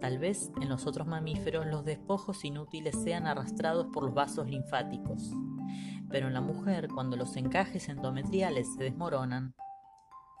Tal 0.00 0.18
vez 0.18 0.50
en 0.60 0.68
los 0.68 0.86
otros 0.86 1.06
mamíferos 1.06 1.66
los 1.66 1.84
despojos 1.84 2.44
inútiles 2.44 2.94
sean 3.02 3.26
arrastrados 3.26 3.86
por 3.92 4.04
los 4.04 4.14
vasos 4.14 4.48
linfáticos. 4.48 5.30
Pero 6.10 6.28
en 6.28 6.34
la 6.34 6.40
mujer, 6.40 6.88
cuando 6.88 7.16
los 7.16 7.36
encajes 7.36 7.88
endometriales 7.88 8.74
se 8.74 8.84
desmoronan, 8.84 9.54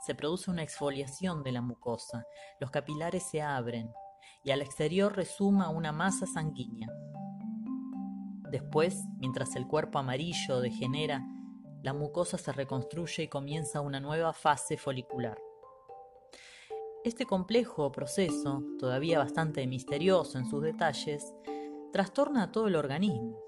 se 0.04 0.14
produce 0.14 0.50
una 0.50 0.62
exfoliación 0.62 1.42
de 1.42 1.52
la 1.52 1.62
mucosa, 1.62 2.24
los 2.60 2.70
capilares 2.70 3.24
se 3.24 3.42
abren 3.42 3.90
y 4.44 4.50
al 4.50 4.62
exterior 4.62 5.16
resuma 5.16 5.70
una 5.70 5.90
masa 5.90 6.26
sanguínea. 6.26 6.88
Después, 8.50 9.04
mientras 9.18 9.56
el 9.56 9.66
cuerpo 9.66 9.98
amarillo 9.98 10.60
degenera, 10.60 11.26
la 11.82 11.92
mucosa 11.92 12.38
se 12.38 12.52
reconstruye 12.52 13.24
y 13.24 13.28
comienza 13.28 13.80
una 13.80 14.00
nueva 14.00 14.32
fase 14.32 14.76
folicular. 14.76 15.38
Este 17.06 17.24
complejo 17.24 17.92
proceso, 17.92 18.64
todavía 18.80 19.20
bastante 19.20 19.64
misterioso 19.68 20.38
en 20.38 20.50
sus 20.50 20.60
detalles, 20.60 21.36
trastorna 21.92 22.42
a 22.42 22.50
todo 22.50 22.66
el 22.66 22.74
organismo, 22.74 23.38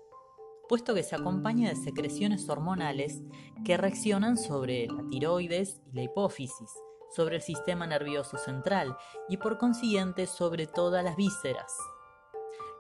puesto 0.69 0.95
que 0.95 1.03
se 1.03 1.17
acompaña 1.17 1.69
de 1.69 1.75
secreciones 1.75 2.49
hormonales 2.49 3.21
que 3.65 3.77
reaccionan 3.77 4.37
sobre 4.37 4.87
la 4.87 5.03
tiroides 5.09 5.81
y 5.93 5.97
la 5.97 6.03
hipófisis, 6.03 6.71
sobre 7.11 7.35
el 7.35 7.43
sistema 7.43 7.85
nervioso 7.85 8.39
central 8.39 8.97
y 9.29 9.39
por 9.39 9.59
consiguiente 9.59 10.29
sobre 10.29 10.69
todas 10.69 11.03
las 11.03 11.17
vísceras. 11.17 11.77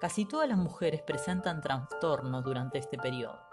Casi 0.01 0.27
todas 0.27 0.49
las 0.49 0.59
mujeres 0.59 1.03
presentan 1.03 1.61
trastornos 1.61 2.45
durante 2.45 2.79
este 2.79 2.99
periodo. 2.99 3.48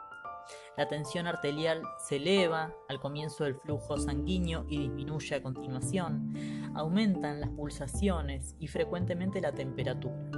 La 0.77 0.87
tensión 0.87 1.27
arterial 1.27 1.81
se 1.99 2.17
eleva 2.17 2.73
al 2.89 2.99
comienzo 2.99 3.43
del 3.43 3.55
flujo 3.55 3.97
sanguíneo 3.97 4.65
y 4.67 4.79
disminuye 4.79 5.35
a 5.35 5.41
continuación. 5.41 6.33
Aumentan 6.75 7.41
las 7.41 7.49
pulsaciones 7.51 8.55
y 8.59 8.67
frecuentemente 8.67 9.41
la 9.41 9.53
temperatura. 9.53 10.29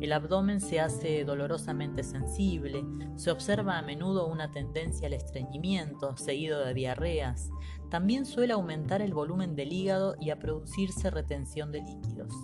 El 0.00 0.12
abdomen 0.12 0.60
se 0.60 0.80
hace 0.80 1.24
dolorosamente 1.24 2.02
sensible, 2.02 2.84
se 3.16 3.30
observa 3.30 3.78
a 3.78 3.82
menudo 3.82 4.26
una 4.26 4.50
tendencia 4.50 5.06
al 5.06 5.14
estreñimiento, 5.14 6.16
seguido 6.16 6.64
de 6.64 6.74
diarreas. 6.74 7.50
También 7.90 8.26
suele 8.26 8.52
aumentar 8.52 9.00
el 9.02 9.14
volumen 9.14 9.56
del 9.56 9.72
hígado 9.72 10.16
y 10.20 10.30
a 10.30 10.38
producirse 10.38 11.10
retención 11.10 11.72
de 11.72 11.82
líquidos 11.82 12.34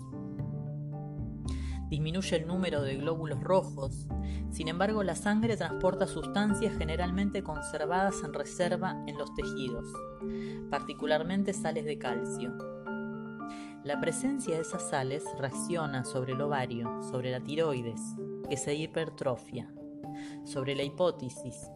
disminuye 1.91 2.37
el 2.37 2.47
número 2.47 2.83
de 2.83 2.97
glóbulos 2.97 3.43
rojos. 3.43 4.07
Sin 4.53 4.69
embargo, 4.69 5.03
la 5.03 5.17
sangre 5.17 5.57
transporta 5.57 6.07
sustancias 6.07 6.79
generalmente 6.79 7.43
conservadas 7.43 8.23
en 8.25 8.33
reserva 8.33 8.97
en 9.07 9.19
los 9.19 9.35
tejidos, 9.35 9.87
particularmente 10.71 11.53
sales 11.53 11.85
de 11.85 11.99
calcio. 11.99 12.57
La 13.83 14.01
presencia 14.01 14.55
de 14.55 14.63
esas 14.63 14.89
sales 14.89 15.25
reacciona 15.39 16.05
sobre 16.05 16.35
el 16.35 16.41
ovario, 16.41 17.03
sobre 17.03 17.33
la 17.33 17.41
tiroides, 17.41 18.01
que 18.49 18.57
se 18.57 18.75
hipertrofia, 18.75 19.73
sobre 20.45 20.77
la 20.77 20.83
hipófisis, 20.85 21.67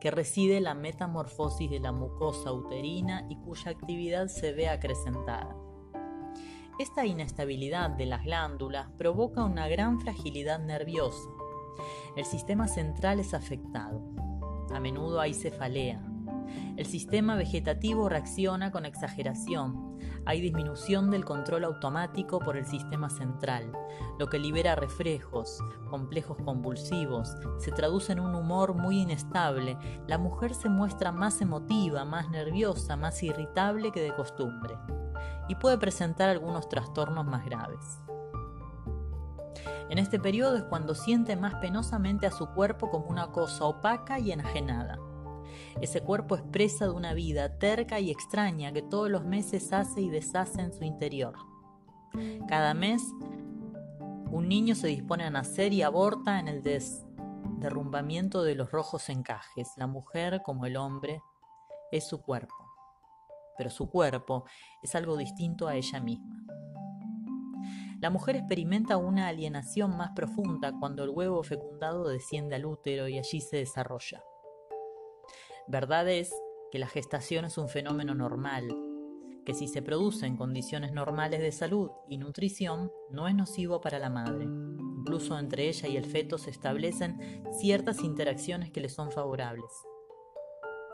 que 0.00 0.10
reside 0.10 0.60
la 0.60 0.74
metamorfosis 0.74 1.70
de 1.70 1.80
la 1.80 1.92
mucosa 1.92 2.52
uterina 2.52 3.24
y 3.30 3.36
cuya 3.36 3.70
actividad 3.70 4.26
se 4.28 4.52
ve 4.52 4.68
acrecentada. 4.68 5.56
Esta 6.82 7.06
inestabilidad 7.06 7.90
de 7.90 8.06
las 8.06 8.24
glándulas 8.24 8.88
provoca 8.98 9.44
una 9.44 9.68
gran 9.68 10.00
fragilidad 10.00 10.58
nerviosa. 10.58 11.30
El 12.16 12.24
sistema 12.24 12.66
central 12.66 13.20
es 13.20 13.34
afectado. 13.34 14.02
A 14.74 14.80
menudo 14.80 15.20
hay 15.20 15.32
cefalea. 15.32 16.02
El 16.76 16.84
sistema 16.84 17.36
vegetativo 17.36 18.08
reacciona 18.08 18.72
con 18.72 18.84
exageración. 18.84 19.96
Hay 20.26 20.40
disminución 20.40 21.12
del 21.12 21.24
control 21.24 21.66
automático 21.66 22.40
por 22.40 22.56
el 22.56 22.66
sistema 22.66 23.08
central, 23.10 23.70
lo 24.18 24.26
que 24.26 24.40
libera 24.40 24.74
reflejos, 24.74 25.60
complejos 25.88 26.38
convulsivos, 26.44 27.36
se 27.58 27.70
traduce 27.70 28.10
en 28.10 28.18
un 28.18 28.34
humor 28.34 28.74
muy 28.74 29.02
inestable. 29.02 29.78
La 30.08 30.18
mujer 30.18 30.52
se 30.52 30.68
muestra 30.68 31.12
más 31.12 31.40
emotiva, 31.42 32.04
más 32.04 32.28
nerviosa, 32.28 32.96
más 32.96 33.22
irritable 33.22 33.92
que 33.92 34.00
de 34.00 34.12
costumbre 34.16 34.74
y 35.48 35.54
puede 35.56 35.78
presentar 35.78 36.28
algunos 36.28 36.68
trastornos 36.68 37.26
más 37.26 37.44
graves. 37.44 37.98
En 39.88 39.98
este 39.98 40.18
periodo 40.18 40.56
es 40.56 40.64
cuando 40.64 40.94
siente 40.94 41.36
más 41.36 41.54
penosamente 41.56 42.26
a 42.26 42.30
su 42.30 42.46
cuerpo 42.46 42.88
como 42.88 43.06
una 43.06 43.30
cosa 43.30 43.66
opaca 43.66 44.18
y 44.18 44.32
enajenada. 44.32 44.98
Ese 45.80 46.00
cuerpo 46.00 46.36
expresa 46.36 46.86
de 46.86 46.92
una 46.92 47.12
vida 47.12 47.58
terca 47.58 48.00
y 48.00 48.10
extraña 48.10 48.72
que 48.72 48.80
todos 48.80 49.10
los 49.10 49.24
meses 49.24 49.72
hace 49.72 50.00
y 50.00 50.08
deshace 50.08 50.62
en 50.62 50.72
su 50.72 50.84
interior. 50.84 51.34
Cada 52.48 52.72
mes, 52.72 53.02
un 54.30 54.48
niño 54.48 54.74
se 54.74 54.86
dispone 54.86 55.24
a 55.24 55.30
nacer 55.30 55.74
y 55.74 55.82
aborta 55.82 56.38
en 56.40 56.48
el 56.48 56.62
derrumbamiento 57.58 58.42
de 58.42 58.54
los 58.54 58.70
rojos 58.70 59.10
encajes. 59.10 59.68
La 59.76 59.86
mujer, 59.86 60.40
como 60.42 60.64
el 60.64 60.78
hombre, 60.78 61.22
es 61.90 62.08
su 62.08 62.22
cuerpo 62.22 62.61
pero 63.56 63.70
su 63.70 63.88
cuerpo 63.90 64.44
es 64.82 64.94
algo 64.94 65.16
distinto 65.16 65.68
a 65.68 65.74
ella 65.74 66.00
misma. 66.00 66.42
La 68.00 68.10
mujer 68.10 68.34
experimenta 68.34 68.96
una 68.96 69.28
alienación 69.28 69.96
más 69.96 70.10
profunda 70.10 70.72
cuando 70.78 71.04
el 71.04 71.10
huevo 71.10 71.42
fecundado 71.44 72.08
desciende 72.08 72.56
al 72.56 72.66
útero 72.66 73.06
y 73.06 73.16
allí 73.16 73.40
se 73.40 73.58
desarrolla. 73.58 74.24
Verdad 75.68 76.08
es 76.08 76.34
que 76.72 76.80
la 76.80 76.88
gestación 76.88 77.44
es 77.44 77.58
un 77.58 77.68
fenómeno 77.68 78.14
normal, 78.14 78.66
que 79.44 79.54
si 79.54 79.68
se 79.68 79.82
produce 79.82 80.26
en 80.26 80.36
condiciones 80.36 80.92
normales 80.92 81.40
de 81.40 81.52
salud 81.52 81.90
y 82.08 82.18
nutrición, 82.18 82.90
no 83.10 83.28
es 83.28 83.36
nocivo 83.36 83.80
para 83.80 84.00
la 84.00 84.10
madre. 84.10 84.44
Incluso 84.44 85.38
entre 85.38 85.68
ella 85.68 85.88
y 85.88 85.96
el 85.96 86.04
feto 86.04 86.38
se 86.38 86.50
establecen 86.50 87.44
ciertas 87.52 88.02
interacciones 88.02 88.72
que 88.72 88.80
le 88.80 88.88
son 88.88 89.12
favorables. 89.12 89.70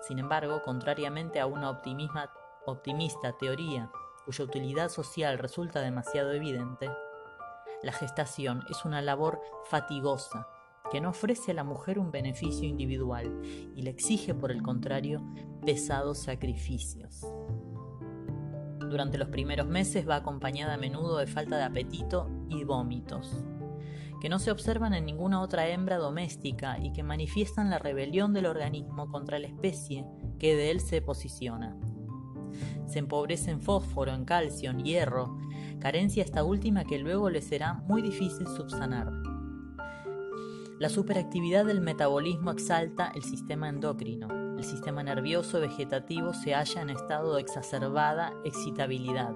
Sin 0.06 0.18
embargo, 0.18 0.62
contrariamente 0.62 1.40
a 1.40 1.46
una 1.46 1.70
optimista 1.70 2.30
teoría 2.76 3.90
cuya 4.24 4.44
utilidad 4.44 4.90
social 4.90 5.38
resulta 5.38 5.80
demasiado 5.80 6.32
evidente, 6.32 6.90
la 7.82 7.92
gestación 7.92 8.64
es 8.68 8.84
una 8.84 9.00
labor 9.00 9.40
fatigosa 9.64 10.48
que 10.90 11.00
no 11.00 11.10
ofrece 11.10 11.52
a 11.52 11.54
la 11.54 11.64
mujer 11.64 11.98
un 11.98 12.10
beneficio 12.10 12.68
individual 12.68 13.40
y 13.44 13.82
le 13.82 13.90
exige, 13.90 14.34
por 14.34 14.50
el 14.50 14.62
contrario, 14.62 15.22
pesados 15.64 16.18
sacrificios. 16.18 17.26
Durante 18.80 19.18
los 19.18 19.28
primeros 19.28 19.66
meses 19.66 20.08
va 20.08 20.16
acompañada 20.16 20.74
a 20.74 20.78
menudo 20.78 21.18
de 21.18 21.26
falta 21.26 21.58
de 21.58 21.64
apetito 21.64 22.28
y 22.48 22.64
vómitos, 22.64 23.44
que 24.20 24.28
no 24.28 24.38
se 24.38 24.50
observan 24.50 24.94
en 24.94 25.04
ninguna 25.04 25.40
otra 25.40 25.68
hembra 25.68 25.98
doméstica 25.98 26.78
y 26.78 26.92
que 26.92 27.02
manifiestan 27.02 27.70
la 27.70 27.78
rebelión 27.78 28.32
del 28.32 28.46
organismo 28.46 29.08
contra 29.10 29.38
la 29.38 29.46
especie 29.46 30.04
que 30.38 30.56
de 30.56 30.70
él 30.70 30.80
se 30.80 31.02
posiciona. 31.02 31.76
Se 32.86 32.98
empobrece 32.98 33.50
en 33.50 33.60
fósforo, 33.60 34.12
en 34.12 34.24
calcio, 34.24 34.70
en 34.70 34.84
hierro, 34.84 35.38
carencia 35.78 36.24
esta 36.24 36.44
última 36.44 36.84
que 36.84 36.98
luego 36.98 37.30
le 37.30 37.42
será 37.42 37.74
muy 37.74 38.02
difícil 38.02 38.46
subsanar. 38.46 39.10
La 40.78 40.88
superactividad 40.88 41.64
del 41.66 41.80
metabolismo 41.80 42.52
exalta 42.52 43.10
el 43.14 43.24
sistema 43.24 43.68
endocrino. 43.68 44.28
El 44.56 44.62
sistema 44.62 45.02
nervioso 45.02 45.60
vegetativo 45.60 46.32
se 46.32 46.54
halla 46.54 46.82
en 46.82 46.90
estado 46.90 47.34
de 47.34 47.40
exacerbada 47.40 48.32
excitabilidad. 48.44 49.34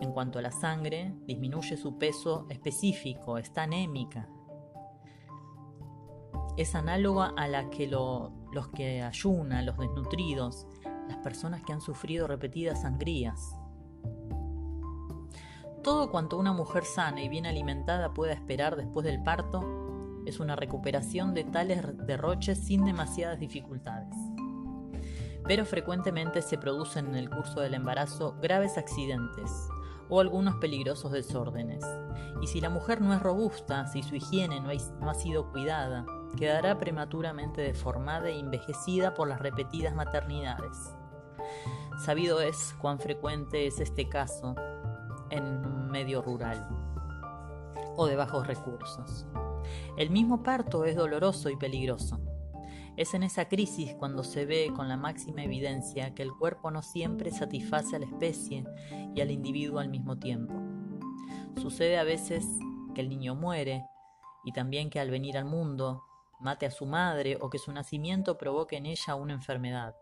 En 0.00 0.12
cuanto 0.12 0.38
a 0.38 0.42
la 0.42 0.50
sangre, 0.50 1.14
disminuye 1.26 1.76
su 1.76 1.98
peso 1.98 2.46
específico, 2.48 3.36
está 3.36 3.64
anémica. 3.64 4.28
Es 6.56 6.74
análoga 6.74 7.34
a 7.36 7.46
la 7.46 7.68
que 7.68 7.86
los 7.86 8.68
que 8.74 9.02
ayunan, 9.02 9.66
los 9.66 9.76
desnutridos, 9.76 10.66
las 11.08 11.18
personas 11.18 11.62
que 11.62 11.72
han 11.72 11.80
sufrido 11.80 12.26
repetidas 12.26 12.82
sangrías. 12.82 13.56
Todo 15.82 16.10
cuanto 16.10 16.36
una 16.36 16.52
mujer 16.52 16.84
sana 16.84 17.22
y 17.22 17.28
bien 17.28 17.46
alimentada 17.46 18.12
pueda 18.12 18.32
esperar 18.32 18.76
después 18.76 19.04
del 19.06 19.22
parto 19.22 19.78
es 20.26 20.40
una 20.40 20.56
recuperación 20.56 21.34
de 21.34 21.44
tales 21.44 21.82
derroches 22.06 22.58
sin 22.58 22.84
demasiadas 22.84 23.38
dificultades. 23.38 24.14
Pero 25.44 25.64
frecuentemente 25.64 26.42
se 26.42 26.58
producen 26.58 27.06
en 27.06 27.14
el 27.14 27.30
curso 27.30 27.60
del 27.60 27.74
embarazo 27.74 28.36
graves 28.42 28.76
accidentes 28.76 29.50
o 30.10 30.20
algunos 30.20 30.56
peligrosos 30.56 31.12
desórdenes. 31.12 31.84
Y 32.42 32.46
si 32.46 32.60
la 32.60 32.70
mujer 32.70 33.00
no 33.00 33.14
es 33.14 33.22
robusta, 33.22 33.86
si 33.86 34.02
su 34.02 34.16
higiene 34.16 34.60
no, 34.60 34.70
ha 35.08 35.14
sido 35.14 35.50
cuidada, 35.50 36.04
quedará 36.36 36.78
prematuramente 36.78 37.60
deformada 37.60 38.28
e 38.28 38.38
envejecida 38.38 39.14
por 39.14 39.28
las 39.28 39.40
repetidas 39.40 39.94
maternidades. 39.94 40.94
Sabido 42.04 42.40
es 42.40 42.74
cuán 42.80 42.98
frecuente 42.98 43.66
es 43.66 43.80
este 43.80 44.08
caso 44.08 44.54
en 45.30 45.90
medio 45.90 46.22
rural 46.22 46.68
o 47.96 48.06
de 48.06 48.16
bajos 48.16 48.46
recursos. 48.46 49.26
El 49.96 50.10
mismo 50.10 50.42
parto 50.42 50.84
es 50.84 50.96
doloroso 50.96 51.50
y 51.50 51.56
peligroso. 51.56 52.20
Es 52.96 53.14
en 53.14 53.22
esa 53.22 53.48
crisis 53.48 53.94
cuando 53.94 54.24
se 54.24 54.44
ve 54.44 54.72
con 54.74 54.88
la 54.88 54.96
máxima 54.96 55.44
evidencia 55.44 56.14
que 56.14 56.22
el 56.22 56.32
cuerpo 56.32 56.70
no 56.70 56.82
siempre 56.82 57.30
satisface 57.30 57.94
a 57.94 57.98
la 57.98 58.06
especie 58.06 58.64
y 59.14 59.20
al 59.20 59.30
individuo 59.30 59.78
al 59.78 59.88
mismo 59.88 60.18
tiempo. 60.18 60.54
Sucede 61.56 61.98
a 61.98 62.04
veces 62.04 62.46
que 62.94 63.00
el 63.00 63.08
niño 63.08 63.34
muere 63.34 63.84
y 64.44 64.52
también 64.52 64.90
que 64.90 65.00
al 65.00 65.10
venir 65.10 65.36
al 65.36 65.44
mundo 65.44 66.07
mate 66.40 66.66
a 66.66 66.70
su 66.70 66.86
madre 66.86 67.38
o 67.40 67.50
que 67.50 67.58
su 67.58 67.72
nacimiento 67.72 68.38
provoque 68.38 68.76
en 68.76 68.86
ella 68.86 69.14
una 69.14 69.32
enfermedad. 69.32 69.94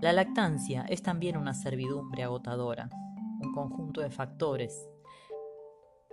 La 0.00 0.12
lactancia 0.12 0.84
es 0.88 1.02
también 1.02 1.36
una 1.36 1.54
servidumbre 1.54 2.22
agotadora, 2.22 2.88
un 3.42 3.52
conjunto 3.52 4.00
de 4.00 4.10
factores 4.10 4.88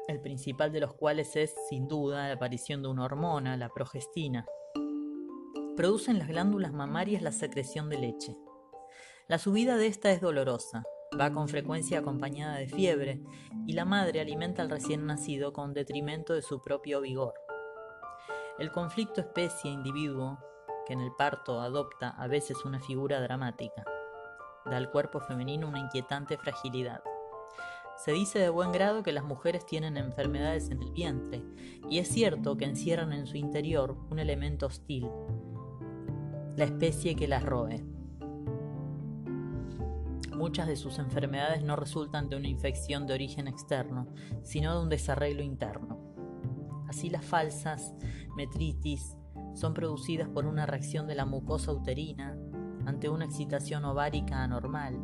el 0.08 0.20
principal 0.20 0.72
de 0.72 0.82
los 0.82 0.94
cuales 0.94 1.36
es, 1.36 1.54
sin 1.70 1.88
duda, 1.88 2.28
la 2.28 2.34
aparición 2.34 2.82
de 2.82 2.90
una 2.90 3.06
hormona, 3.06 3.58
la 3.58 3.70
progestina. 3.70 4.46
Producen 5.76 6.20
las 6.20 6.28
glándulas 6.28 6.74
mamarias 6.74 7.22
la 7.22 7.32
secreción 7.32 7.90
de 7.90 7.98
leche. 7.98 8.38
La 9.28 9.40
subida 9.40 9.78
de 9.78 9.88
esta 9.88 10.12
es 10.12 10.22
dolorosa, 10.22 10.84
va 11.20 11.32
con 11.32 11.48
frecuencia 11.48 12.00
acompañada 12.00 12.58
de 12.58 12.68
fiebre 12.68 13.22
y 13.66 13.74
la 13.74 13.86
madre 13.86 14.20
alimenta 14.20 14.62
al 14.62 14.70
recién 14.70 15.06
nacido 15.06 15.54
con 15.54 15.74
detrimento 15.74 16.34
de 16.34 16.42
su 16.42 16.62
propio 16.62 17.00
vigor. 17.02 17.34
El 18.60 18.72
conflicto 18.72 19.20
especie-individuo, 19.20 20.38
que 20.86 20.94
en 20.94 21.02
el 21.02 21.12
parto 21.12 21.60
adopta 21.60 22.10
a 22.10 22.28
veces 22.28 22.64
una 22.66 22.80
figura 22.80 23.20
dramática, 23.20 23.84
da 24.66 24.78
al 24.78 24.92
cuerpo 24.92 25.20
femenino 25.20 25.68
una 25.68 25.80
inquietante 25.80 26.38
fragilidad. 26.38 27.02
Se 27.98 28.12
dice 28.12 28.38
de 28.38 28.50
buen 28.50 28.72
grado 28.72 29.02
que 29.02 29.12
las 29.12 29.24
mujeres 29.24 29.66
tienen 29.66 29.98
enfermedades 29.98 30.70
en 30.70 30.84
el 30.84 30.92
vientre, 30.92 31.44
y 31.90 31.98
es 31.98 32.10
cierto 32.10 32.56
que 32.56 32.66
encierran 32.66 33.12
en 33.12 33.26
su 33.26 33.38
interior 33.38 33.98
un 34.12 34.20
elemento 34.20 34.68
hostil, 34.68 35.10
la 36.56 36.66
especie 36.66 37.16
que 37.16 37.28
las 37.28 37.44
roe. 37.44 37.84
Muchas 40.32 40.68
de 40.68 40.76
sus 40.76 41.00
enfermedades 41.00 41.64
no 41.64 41.76
resultan 41.76 42.30
de 42.30 42.36
una 42.36 42.50
infección 42.50 43.08
de 43.08 43.16
origen 43.16 43.48
externo, 43.48 44.08
sino 44.44 44.76
de 44.76 44.84
un 44.84 44.90
desarreglo 44.90 45.42
interno. 45.42 45.93
Así 46.94 47.10
las 47.10 47.26
falsas 47.26 47.96
metritis 48.38 49.18
son 49.56 49.74
producidas 49.74 50.30
por 50.30 50.46
una 50.46 50.68
reacción 50.68 51.08
de 51.08 51.16
la 51.16 51.26
mucosa 51.26 51.74
uterina 51.74 52.38
ante 52.86 53.10
una 53.10 53.26
excitación 53.26 53.84
ovárica 53.84 54.44
anormal, 54.44 55.00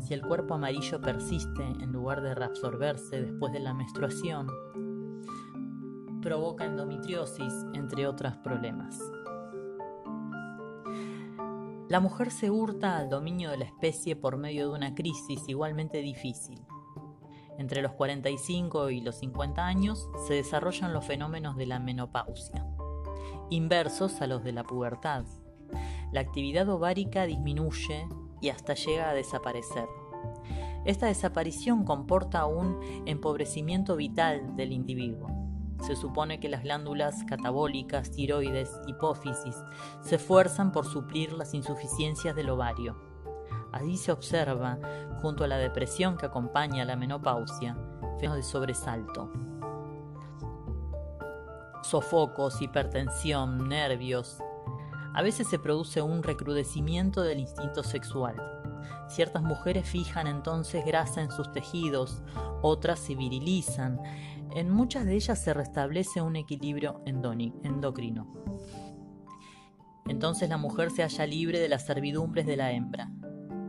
si 0.00 0.14
el 0.14 0.22
cuerpo 0.22 0.54
amarillo 0.54 1.02
persiste 1.02 1.62
en 1.62 1.92
lugar 1.92 2.22
de 2.22 2.34
reabsorberse 2.34 3.20
después 3.20 3.52
de 3.52 3.60
la 3.60 3.74
menstruación, 3.74 4.48
provoca 6.22 6.64
endometriosis, 6.64 7.52
entre 7.74 8.06
otros 8.06 8.38
problemas. 8.38 8.98
La 11.90 12.00
mujer 12.00 12.30
se 12.30 12.50
hurta 12.50 12.96
al 12.96 13.10
dominio 13.10 13.50
de 13.50 13.58
la 13.58 13.66
especie 13.66 14.16
por 14.16 14.38
medio 14.38 14.70
de 14.70 14.74
una 14.76 14.94
crisis 14.94 15.46
igualmente 15.46 15.98
difícil. 15.98 16.64
Entre 17.58 17.82
los 17.82 17.92
45 17.92 18.90
y 18.90 19.00
los 19.00 19.16
50 19.16 19.64
años 19.64 20.08
se 20.26 20.34
desarrollan 20.34 20.92
los 20.92 21.04
fenómenos 21.04 21.56
de 21.56 21.66
la 21.66 21.78
menopausia, 21.78 22.66
inversos 23.50 24.20
a 24.20 24.26
los 24.26 24.42
de 24.42 24.52
la 24.52 24.64
pubertad 24.64 25.24
la 26.14 26.20
actividad 26.20 26.68
ovárica 26.68 27.26
disminuye 27.26 28.06
y 28.40 28.48
hasta 28.50 28.74
llega 28.74 29.10
a 29.10 29.14
desaparecer. 29.14 29.88
Esta 30.84 31.06
desaparición 31.06 31.84
comporta 31.84 32.46
un 32.46 32.78
empobrecimiento 33.04 33.96
vital 33.96 34.54
del 34.54 34.72
individuo. 34.72 35.28
Se 35.82 35.96
supone 35.96 36.38
que 36.38 36.48
las 36.48 36.62
glándulas 36.62 37.24
catabólicas, 37.24 38.12
tiroides, 38.12 38.70
hipófisis 38.86 39.56
se 40.02 40.14
esfuerzan 40.14 40.70
por 40.70 40.86
suplir 40.86 41.32
las 41.32 41.52
insuficiencias 41.52 42.36
del 42.36 42.50
ovario. 42.50 43.13
Así 43.74 43.96
se 43.96 44.12
observa, 44.12 44.78
junto 45.20 45.42
a 45.42 45.48
la 45.48 45.56
depresión 45.56 46.16
que 46.16 46.26
acompaña 46.26 46.84
a 46.84 46.86
la 46.86 46.94
menopausia, 46.94 47.74
fenómenos 48.20 48.36
de 48.36 48.42
sobresalto. 48.44 49.32
Sofocos, 51.82 52.62
hipertensión, 52.62 53.68
nervios, 53.68 54.38
a 55.12 55.22
veces 55.22 55.48
se 55.48 55.58
produce 55.58 56.00
un 56.02 56.22
recrudecimiento 56.22 57.22
del 57.22 57.40
instinto 57.40 57.82
sexual. 57.82 58.36
Ciertas 59.08 59.42
mujeres 59.42 59.88
fijan 59.88 60.28
entonces 60.28 60.84
grasa 60.86 61.22
en 61.22 61.32
sus 61.32 61.50
tejidos, 61.50 62.22
otras 62.62 63.00
se 63.00 63.16
virilizan. 63.16 64.00
En 64.54 64.70
muchas 64.70 65.04
de 65.04 65.16
ellas 65.16 65.42
se 65.42 65.52
restablece 65.52 66.20
un 66.20 66.36
equilibrio 66.36 67.02
endocrino. 67.06 68.32
Entonces 70.06 70.48
la 70.48 70.58
mujer 70.58 70.92
se 70.92 71.02
halla 71.02 71.26
libre 71.26 71.58
de 71.58 71.68
las 71.68 71.84
servidumbres 71.84 72.46
de 72.46 72.56
la 72.56 72.70
hembra. 72.70 73.10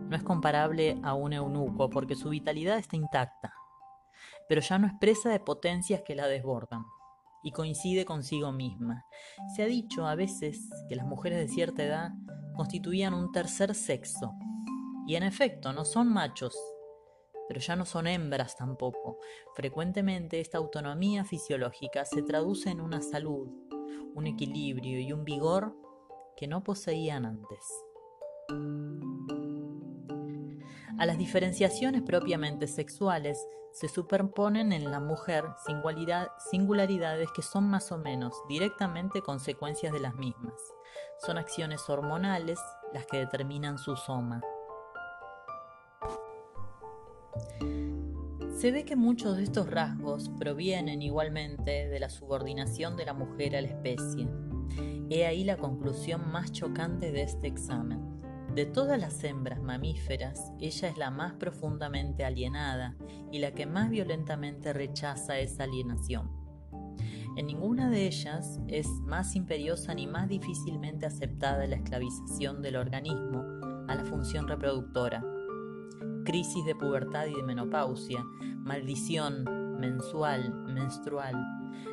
No 0.08 0.16
es 0.16 0.24
comparable 0.24 1.00
a 1.04 1.14
un 1.14 1.34
eunuco 1.34 1.90
porque 1.90 2.16
su 2.16 2.30
vitalidad 2.30 2.78
está 2.78 2.96
intacta, 2.96 3.54
pero 4.48 4.62
ya 4.62 4.78
no 4.78 4.88
expresa 4.88 5.30
de 5.30 5.40
potencias 5.40 6.02
que 6.06 6.16
la 6.16 6.28
desbordan 6.28 6.86
y 7.44 7.52
coincide 7.52 8.06
consigo 8.06 8.52
misma. 8.52 9.06
Se 9.56 9.64
ha 9.64 9.66
dicho 9.68 10.08
a 10.08 10.16
veces 10.16 10.70
que 10.90 10.96
las 10.96 11.06
mujeres 11.06 11.40
de 11.40 11.48
cierta 11.48 11.84
edad 11.84 12.12
constituían 12.56 13.14
un 13.14 13.32
tercer 13.32 13.76
sexo, 13.76 14.34
y 15.08 15.16
en 15.16 15.24
efecto 15.24 15.74
no 15.74 15.86
son 15.86 16.12
machos, 16.12 16.58
pero 17.48 17.60
ya 17.60 17.76
no 17.76 17.86
son 17.86 18.08
hembras 18.08 18.56
tampoco. 18.56 19.20
Frecuentemente 19.54 20.40
esta 20.40 20.58
autonomía 20.58 21.26
fisiológica 21.26 22.06
se 22.06 22.24
traduce 22.24 22.70
en 22.72 22.82
una 22.82 23.02
salud, 23.02 23.48
un 24.16 24.28
equilibrio 24.28 25.00
y 25.00 25.12
un 25.12 25.24
vigor 25.24 25.76
que 26.36 26.48
no 26.48 26.64
poseían 26.64 27.26
antes. 27.26 27.66
A 30.98 31.06
las 31.06 31.18
diferenciaciones 31.18 32.04
propiamente 32.04 32.68
sexuales 32.68 33.38
se 33.74 33.90
superponen 33.90 34.72
en 34.72 34.90
la 34.90 35.02
mujer 35.02 35.44
singularidades 36.50 37.30
que 37.36 37.42
son 37.42 37.70
más 37.70 37.92
o 37.92 37.98
menos 37.98 38.34
directamente 38.48 39.22
consecuencias 39.22 39.92
de 39.92 40.00
las 40.00 40.16
mismas. 40.16 40.54
Son 41.26 41.38
acciones 41.38 41.90
hormonales 41.90 42.58
las 42.94 43.06
que 43.08 43.18
determinan 43.18 43.78
su 43.78 43.98
soma. 43.98 44.42
Se 48.56 48.72
ve 48.72 48.86
que 48.86 48.96
muchos 48.96 49.36
de 49.36 49.44
estos 49.44 49.70
rasgos 49.70 50.30
provienen 50.40 51.02
igualmente 51.02 51.90
de 51.90 52.00
la 52.00 52.10
subordinación 52.10 52.96
de 52.96 53.06
la 53.06 53.14
mujer 53.14 53.58
a 53.58 53.62
la 53.62 53.68
especie. 53.68 54.30
He 55.10 55.26
ahí 55.26 55.44
la 55.44 55.58
conclusión 55.58 56.32
más 56.32 56.54
chocante 56.54 57.12
de 57.12 57.24
este 57.24 57.48
examen. 57.48 58.15
De 58.56 58.66
todas 58.66 58.98
las 58.98 59.22
hembras 59.26 59.62
mamíferas, 59.62 60.54
ella 60.62 60.88
es 60.88 60.98
la 60.98 61.12
más 61.12 61.34
profundamente 61.34 62.24
alienada 62.24 62.96
y 63.30 63.40
la 63.40 63.52
que 63.52 63.66
más 63.66 63.90
violentamente 63.90 64.72
rechaza 64.72 65.38
esa 65.40 65.66
alienación. 65.66 66.32
En 67.36 67.48
ninguna 67.48 67.90
de 67.90 68.08
ellas 68.08 68.62
es 68.70 68.88
más 68.88 69.36
imperiosa 69.36 69.94
ni 69.94 70.08
más 70.08 70.30
difícilmente 70.30 71.06
aceptada 71.06 71.68
la 71.68 71.76
esclavización 71.76 72.62
del 72.62 72.78
organismo 72.78 73.44
a 73.90 73.96
la 73.96 74.06
función 74.06 74.48
reproductora. 74.48 75.22
Crisis 76.24 76.64
de 76.64 76.76
pubertad 76.76 77.26
y 77.26 77.36
de 77.36 77.44
menopausia, 77.44 78.24
maldición 78.60 79.65
mensual, 79.80 80.54
menstrual, 80.66 81.36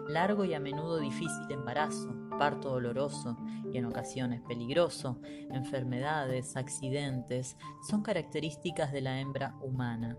largo 0.09 0.45
y 0.45 0.55
a 0.55 0.61
menudo 0.61 0.99
difícil 0.99 1.51
embarazo, 1.51 2.15
parto 2.39 2.71
doloroso 2.71 3.37
y 3.73 3.79
en 3.79 3.87
ocasiones 3.87 4.41
peligroso, 4.43 5.19
enfermedades, 5.51 6.57
accidentes, 6.57 7.57
son 7.89 8.03
características 8.03 8.93
de 8.93 9.01
la 9.01 9.21
hembra 9.21 9.57
humana. 9.61 10.17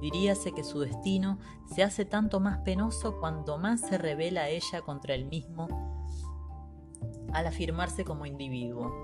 Diríase 0.00 0.52
que 0.52 0.64
su 0.64 0.80
destino 0.80 1.38
se 1.74 1.82
hace 1.82 2.04
tanto 2.04 2.38
más 2.40 2.58
penoso 2.58 3.18
cuanto 3.18 3.58
más 3.58 3.80
se 3.80 3.96
revela 3.96 4.48
ella 4.48 4.82
contra 4.82 5.14
el 5.14 5.24
mismo 5.26 5.68
al 7.32 7.46
afirmarse 7.46 8.04
como 8.04 8.26
individuo. 8.26 8.94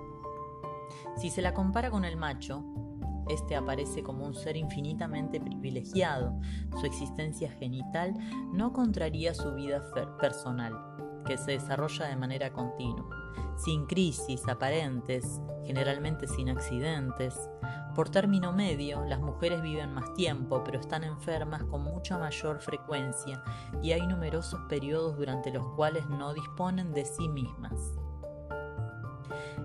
Si 1.17 1.31
se 1.31 1.43
la 1.43 1.55
compara 1.55 1.91
con 1.91 2.05
el 2.05 2.17
macho, 2.17 2.65
este 3.29 3.57
aparece 3.57 4.03
como 4.03 4.27
un 4.27 4.35
ser 4.35 4.57
infinitamente 4.57 5.41
privilegiado. 5.41 6.39
Su 6.81 6.87
existencia 6.87 7.51
genital 7.53 8.15
no 8.53 8.73
contraría 8.73 9.35
su 9.35 9.55
vida 9.55 9.83
personal, 10.21 10.75
que 11.25 11.39
se 11.39 11.53
desarrolla 11.53 12.07
de 12.07 12.17
manera 12.17 12.53
continua, 12.53 13.09
sin 13.57 13.87
crisis 13.87 14.47
aparentes, 14.49 15.41
generalmente 15.65 16.27
sin 16.27 16.49
accidentes. 16.49 17.35
Por 17.95 18.09
término 18.09 18.53
medio, 18.53 19.05
las 19.05 19.21
mujeres 19.21 19.63
viven 19.63 19.93
más 19.93 20.15
tiempo, 20.15 20.63
pero 20.65 20.81
están 20.81 21.05
enfermas 21.05 21.63
con 21.65 21.83
mucha 21.83 22.19
mayor 22.19 22.61
frecuencia 22.61 23.43
y 23.83 23.93
hay 23.93 24.07
numerosos 24.07 24.61
periodos 24.69 25.17
durante 25.17 25.53
los 25.53 25.67
cuales 25.75 26.09
no 26.09 26.33
disponen 26.33 26.93
de 26.93 27.05
sí 27.05 27.29
mismas. 27.29 27.99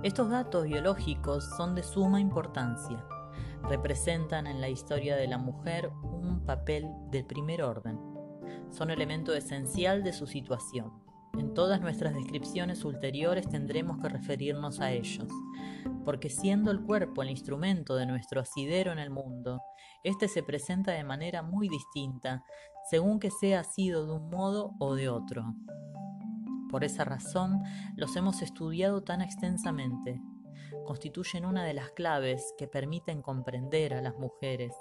Estos 0.03 0.29
datos 0.29 0.65
biológicos 0.65 1.45
son 1.57 1.73
de 1.73 1.83
suma 1.83 2.19
importancia 2.19 3.03
representan 3.63 4.47
en 4.47 4.61
la 4.61 4.69
historia 4.69 5.15
de 5.15 5.27
la 5.27 5.37
mujer 5.37 5.91
un 6.03 6.43
papel 6.45 6.87
del 7.11 7.25
primer 7.25 7.61
orden. 7.61 7.99
Son 8.69 8.89
elemento 8.89 9.33
esencial 9.33 10.03
de 10.03 10.13
su 10.13 10.27
situación. 10.27 10.91
En 11.37 11.53
todas 11.53 11.81
nuestras 11.81 12.15
descripciones 12.15 12.83
ulteriores 12.83 13.47
tendremos 13.47 13.99
que 13.99 14.09
referirnos 14.09 14.79
a 14.79 14.91
ellos, 14.91 15.27
porque 16.03 16.29
siendo 16.29 16.71
el 16.71 16.81
cuerpo 16.81 17.21
el 17.21 17.29
instrumento 17.29 17.95
de 17.95 18.07
nuestro 18.07 18.41
asidero 18.41 18.91
en 18.91 18.99
el 18.99 19.11
mundo, 19.11 19.61
éste 20.03 20.27
se 20.27 20.41
presenta 20.41 20.93
de 20.93 21.03
manera 21.03 21.43
muy 21.43 21.69
distinta, 21.69 22.43
según 22.89 23.19
que 23.19 23.29
sea 23.29 23.63
sido 23.63 24.07
de 24.07 24.13
un 24.13 24.29
modo 24.29 24.73
o 24.79 24.95
de 24.95 25.09
otro. 25.09 25.53
Por 26.71 26.83
esa 26.83 27.05
razón 27.05 27.61
los 27.95 28.15
hemos 28.15 28.41
estudiado 28.41 29.03
tan 29.03 29.21
extensamente, 29.21 30.21
constituyen 30.86 31.45
una 31.45 31.63
de 31.65 31.73
las 31.73 31.91
claves 31.91 32.53
que 32.58 32.67
permiten 32.67 33.21
comprender 33.21 33.93
a 33.93 34.01
las 34.01 34.17
mujeres, 34.17 34.73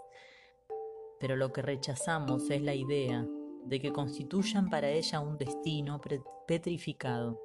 pero 1.19 1.37
lo 1.37 1.53
que 1.53 1.63
rechazamos 1.63 2.51
es 2.51 2.63
la 2.63 2.75
idea 2.75 3.27
de 3.65 3.81
que 3.81 3.93
constituyan 3.93 4.71
para 4.71 4.89
ella 4.89 5.21
un 5.21 5.39
destino 5.39 6.01
petrificado. 6.47 7.41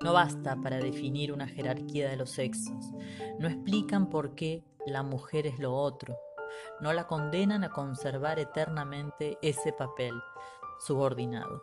No 0.00 0.12
basta 0.12 0.56
para 0.56 0.78
definir 0.78 1.32
una 1.32 1.46
jerarquía 1.46 2.10
de 2.10 2.16
los 2.16 2.30
sexos, 2.30 2.92
no 3.38 3.48
explican 3.48 4.10
por 4.10 4.34
qué 4.34 4.64
la 4.86 5.02
mujer 5.02 5.46
es 5.46 5.58
lo 5.58 5.74
otro, 5.74 6.16
no 6.80 6.92
la 6.92 7.06
condenan 7.06 7.64
a 7.64 7.70
conservar 7.70 8.38
eternamente 8.38 9.38
ese 9.42 9.72
papel 9.72 10.14
subordinado. 10.80 11.62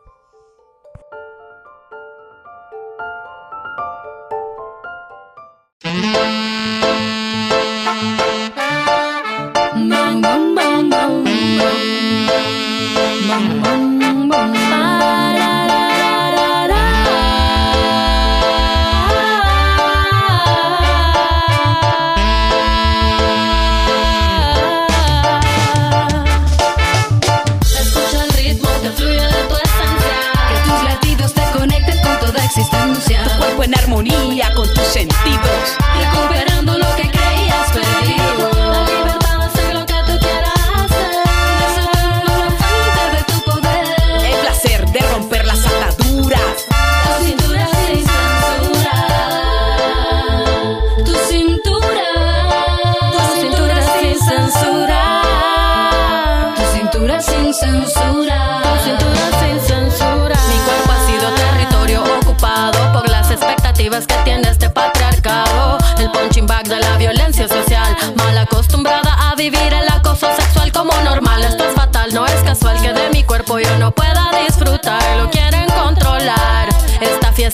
en 33.70 33.76
armonía 33.76 34.52
con 34.56 34.68
tus 34.74 34.84
sentidos. 34.84 36.49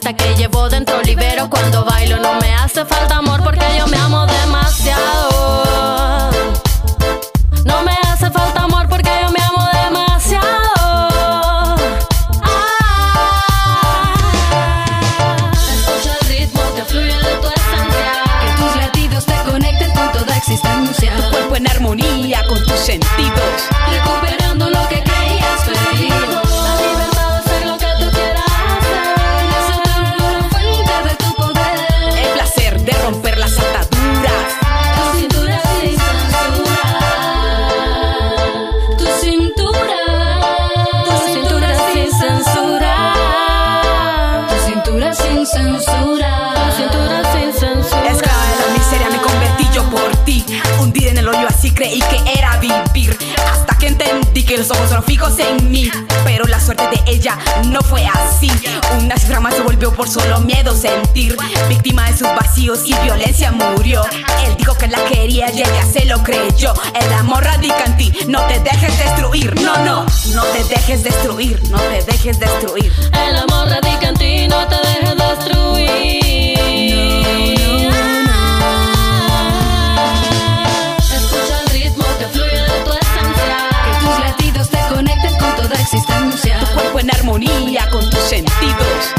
Que 0.02 0.36
llevo 0.36 0.70
dentro 0.70 1.02
libero 1.02 1.50
cuando 1.50 1.86
bailo. 1.86 2.18
No 2.18 2.34
me 2.40 2.54
hace 2.54 2.84
falta 2.86 3.18
amor 3.18 3.42
porque 3.44 3.66
yo 3.78 3.88
me 3.88 3.98
amo 3.98 4.26
demasiado. 4.26 5.85
Que 52.10 52.38
era 52.38 52.58
vivir. 52.58 53.18
Hasta 53.52 53.78
que 53.78 53.88
entendí 53.88 54.44
que 54.44 54.58
los 54.58 54.70
ojos 54.72 54.90
son 54.90 55.04
fijos 55.04 55.38
en 55.40 55.72
mí. 55.72 55.90
Pero 56.24 56.46
la 56.46 56.60
suerte 56.60 56.88
de 56.90 57.12
ella 57.12 57.38
no 57.68 57.82
fue 57.82 58.06
así. 58.06 58.52
Una 59.00 59.18
cifra 59.18 59.40
más 59.40 59.56
se 59.56 59.62
volvió 59.62 59.94
por 59.94 60.10
solo 60.10 60.40
miedo 60.42 60.76
sentir. 60.76 61.38
Víctima 61.70 62.10
de 62.10 62.18
sus 62.18 62.28
vacíos 62.30 62.82
y 62.86 62.94
violencia 63.04 63.52
murió. 63.52 64.04
Él 64.46 64.56
dijo 64.58 64.76
que 64.76 64.88
la 64.88 65.04
quería 65.06 65.52
y 65.52 65.62
ella 65.62 65.86
se 65.92 66.06
lo 66.06 66.22
creyó. 66.24 66.74
El 66.94 67.14
amor 67.14 67.44
radica 67.44 67.86
no 68.28 68.42
te 68.48 68.60
dejes 68.60 68.98
destruir. 68.98 69.54
No, 69.62 69.78
no, 69.86 70.06
no 70.34 70.44
te 70.46 70.64
dejes 70.64 71.04
destruir, 71.04 71.62
no 71.70 71.78
te 71.78 72.02
dejes 72.04 72.40
destruir. 72.40 72.92
El 73.14 73.38
amor 73.38 73.70
radica 73.70 74.12
no 74.12 74.68
te 74.68 74.76
dejes 74.88 75.18
destruir. 75.18 77.25
Cuerpo 86.76 87.00
en 87.00 87.10
armonía 87.10 87.90
con 87.90 88.08
tus 88.10 88.20
sentidos. 88.20 89.15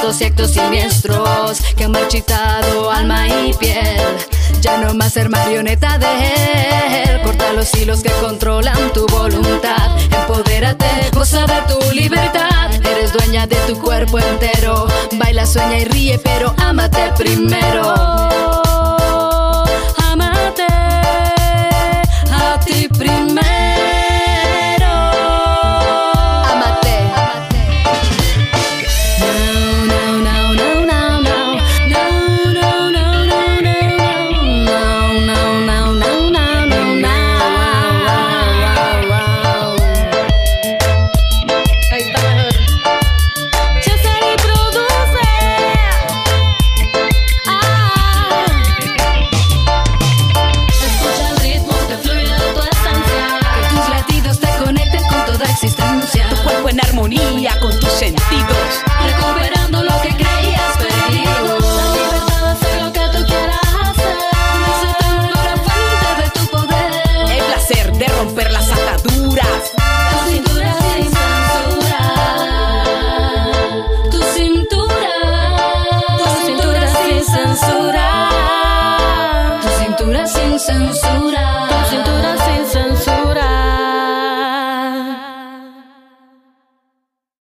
Y 0.00 0.24
actos 0.24 0.52
siniestros 0.52 1.58
que 1.76 1.84
han 1.84 1.90
marchitado 1.90 2.90
alma 2.90 3.28
y 3.28 3.52
piel. 3.54 4.00
Ya 4.60 4.78
no 4.78 4.94
más 4.94 5.12
ser 5.12 5.28
marioneta 5.28 5.98
de 5.98 6.06
él. 6.06 7.20
Corta 7.22 7.52
los 7.52 7.74
hilos 7.74 8.02
que 8.02 8.10
controlan 8.12 8.92
tu 8.92 9.06
voluntad. 9.08 9.98
Empodérate, 10.10 10.86
goza 11.12 11.44
de 11.46 11.60
tu 11.68 11.92
libertad. 11.92 12.72
Eres 12.74 13.12
dueña 13.12 13.46
de 13.46 13.56
tu 13.66 13.78
cuerpo 13.78 14.18
entero. 14.18 14.86
Baila, 15.16 15.44
sueña 15.44 15.78
y 15.78 15.84
ríe, 15.84 16.18
pero 16.20 16.54
ámate 16.58 17.12
primero. 17.16 17.94
Ámate 20.10 20.66
a 22.32 22.60
ti 22.64 22.88
primero. 22.96 23.26
Amate. 26.52 26.96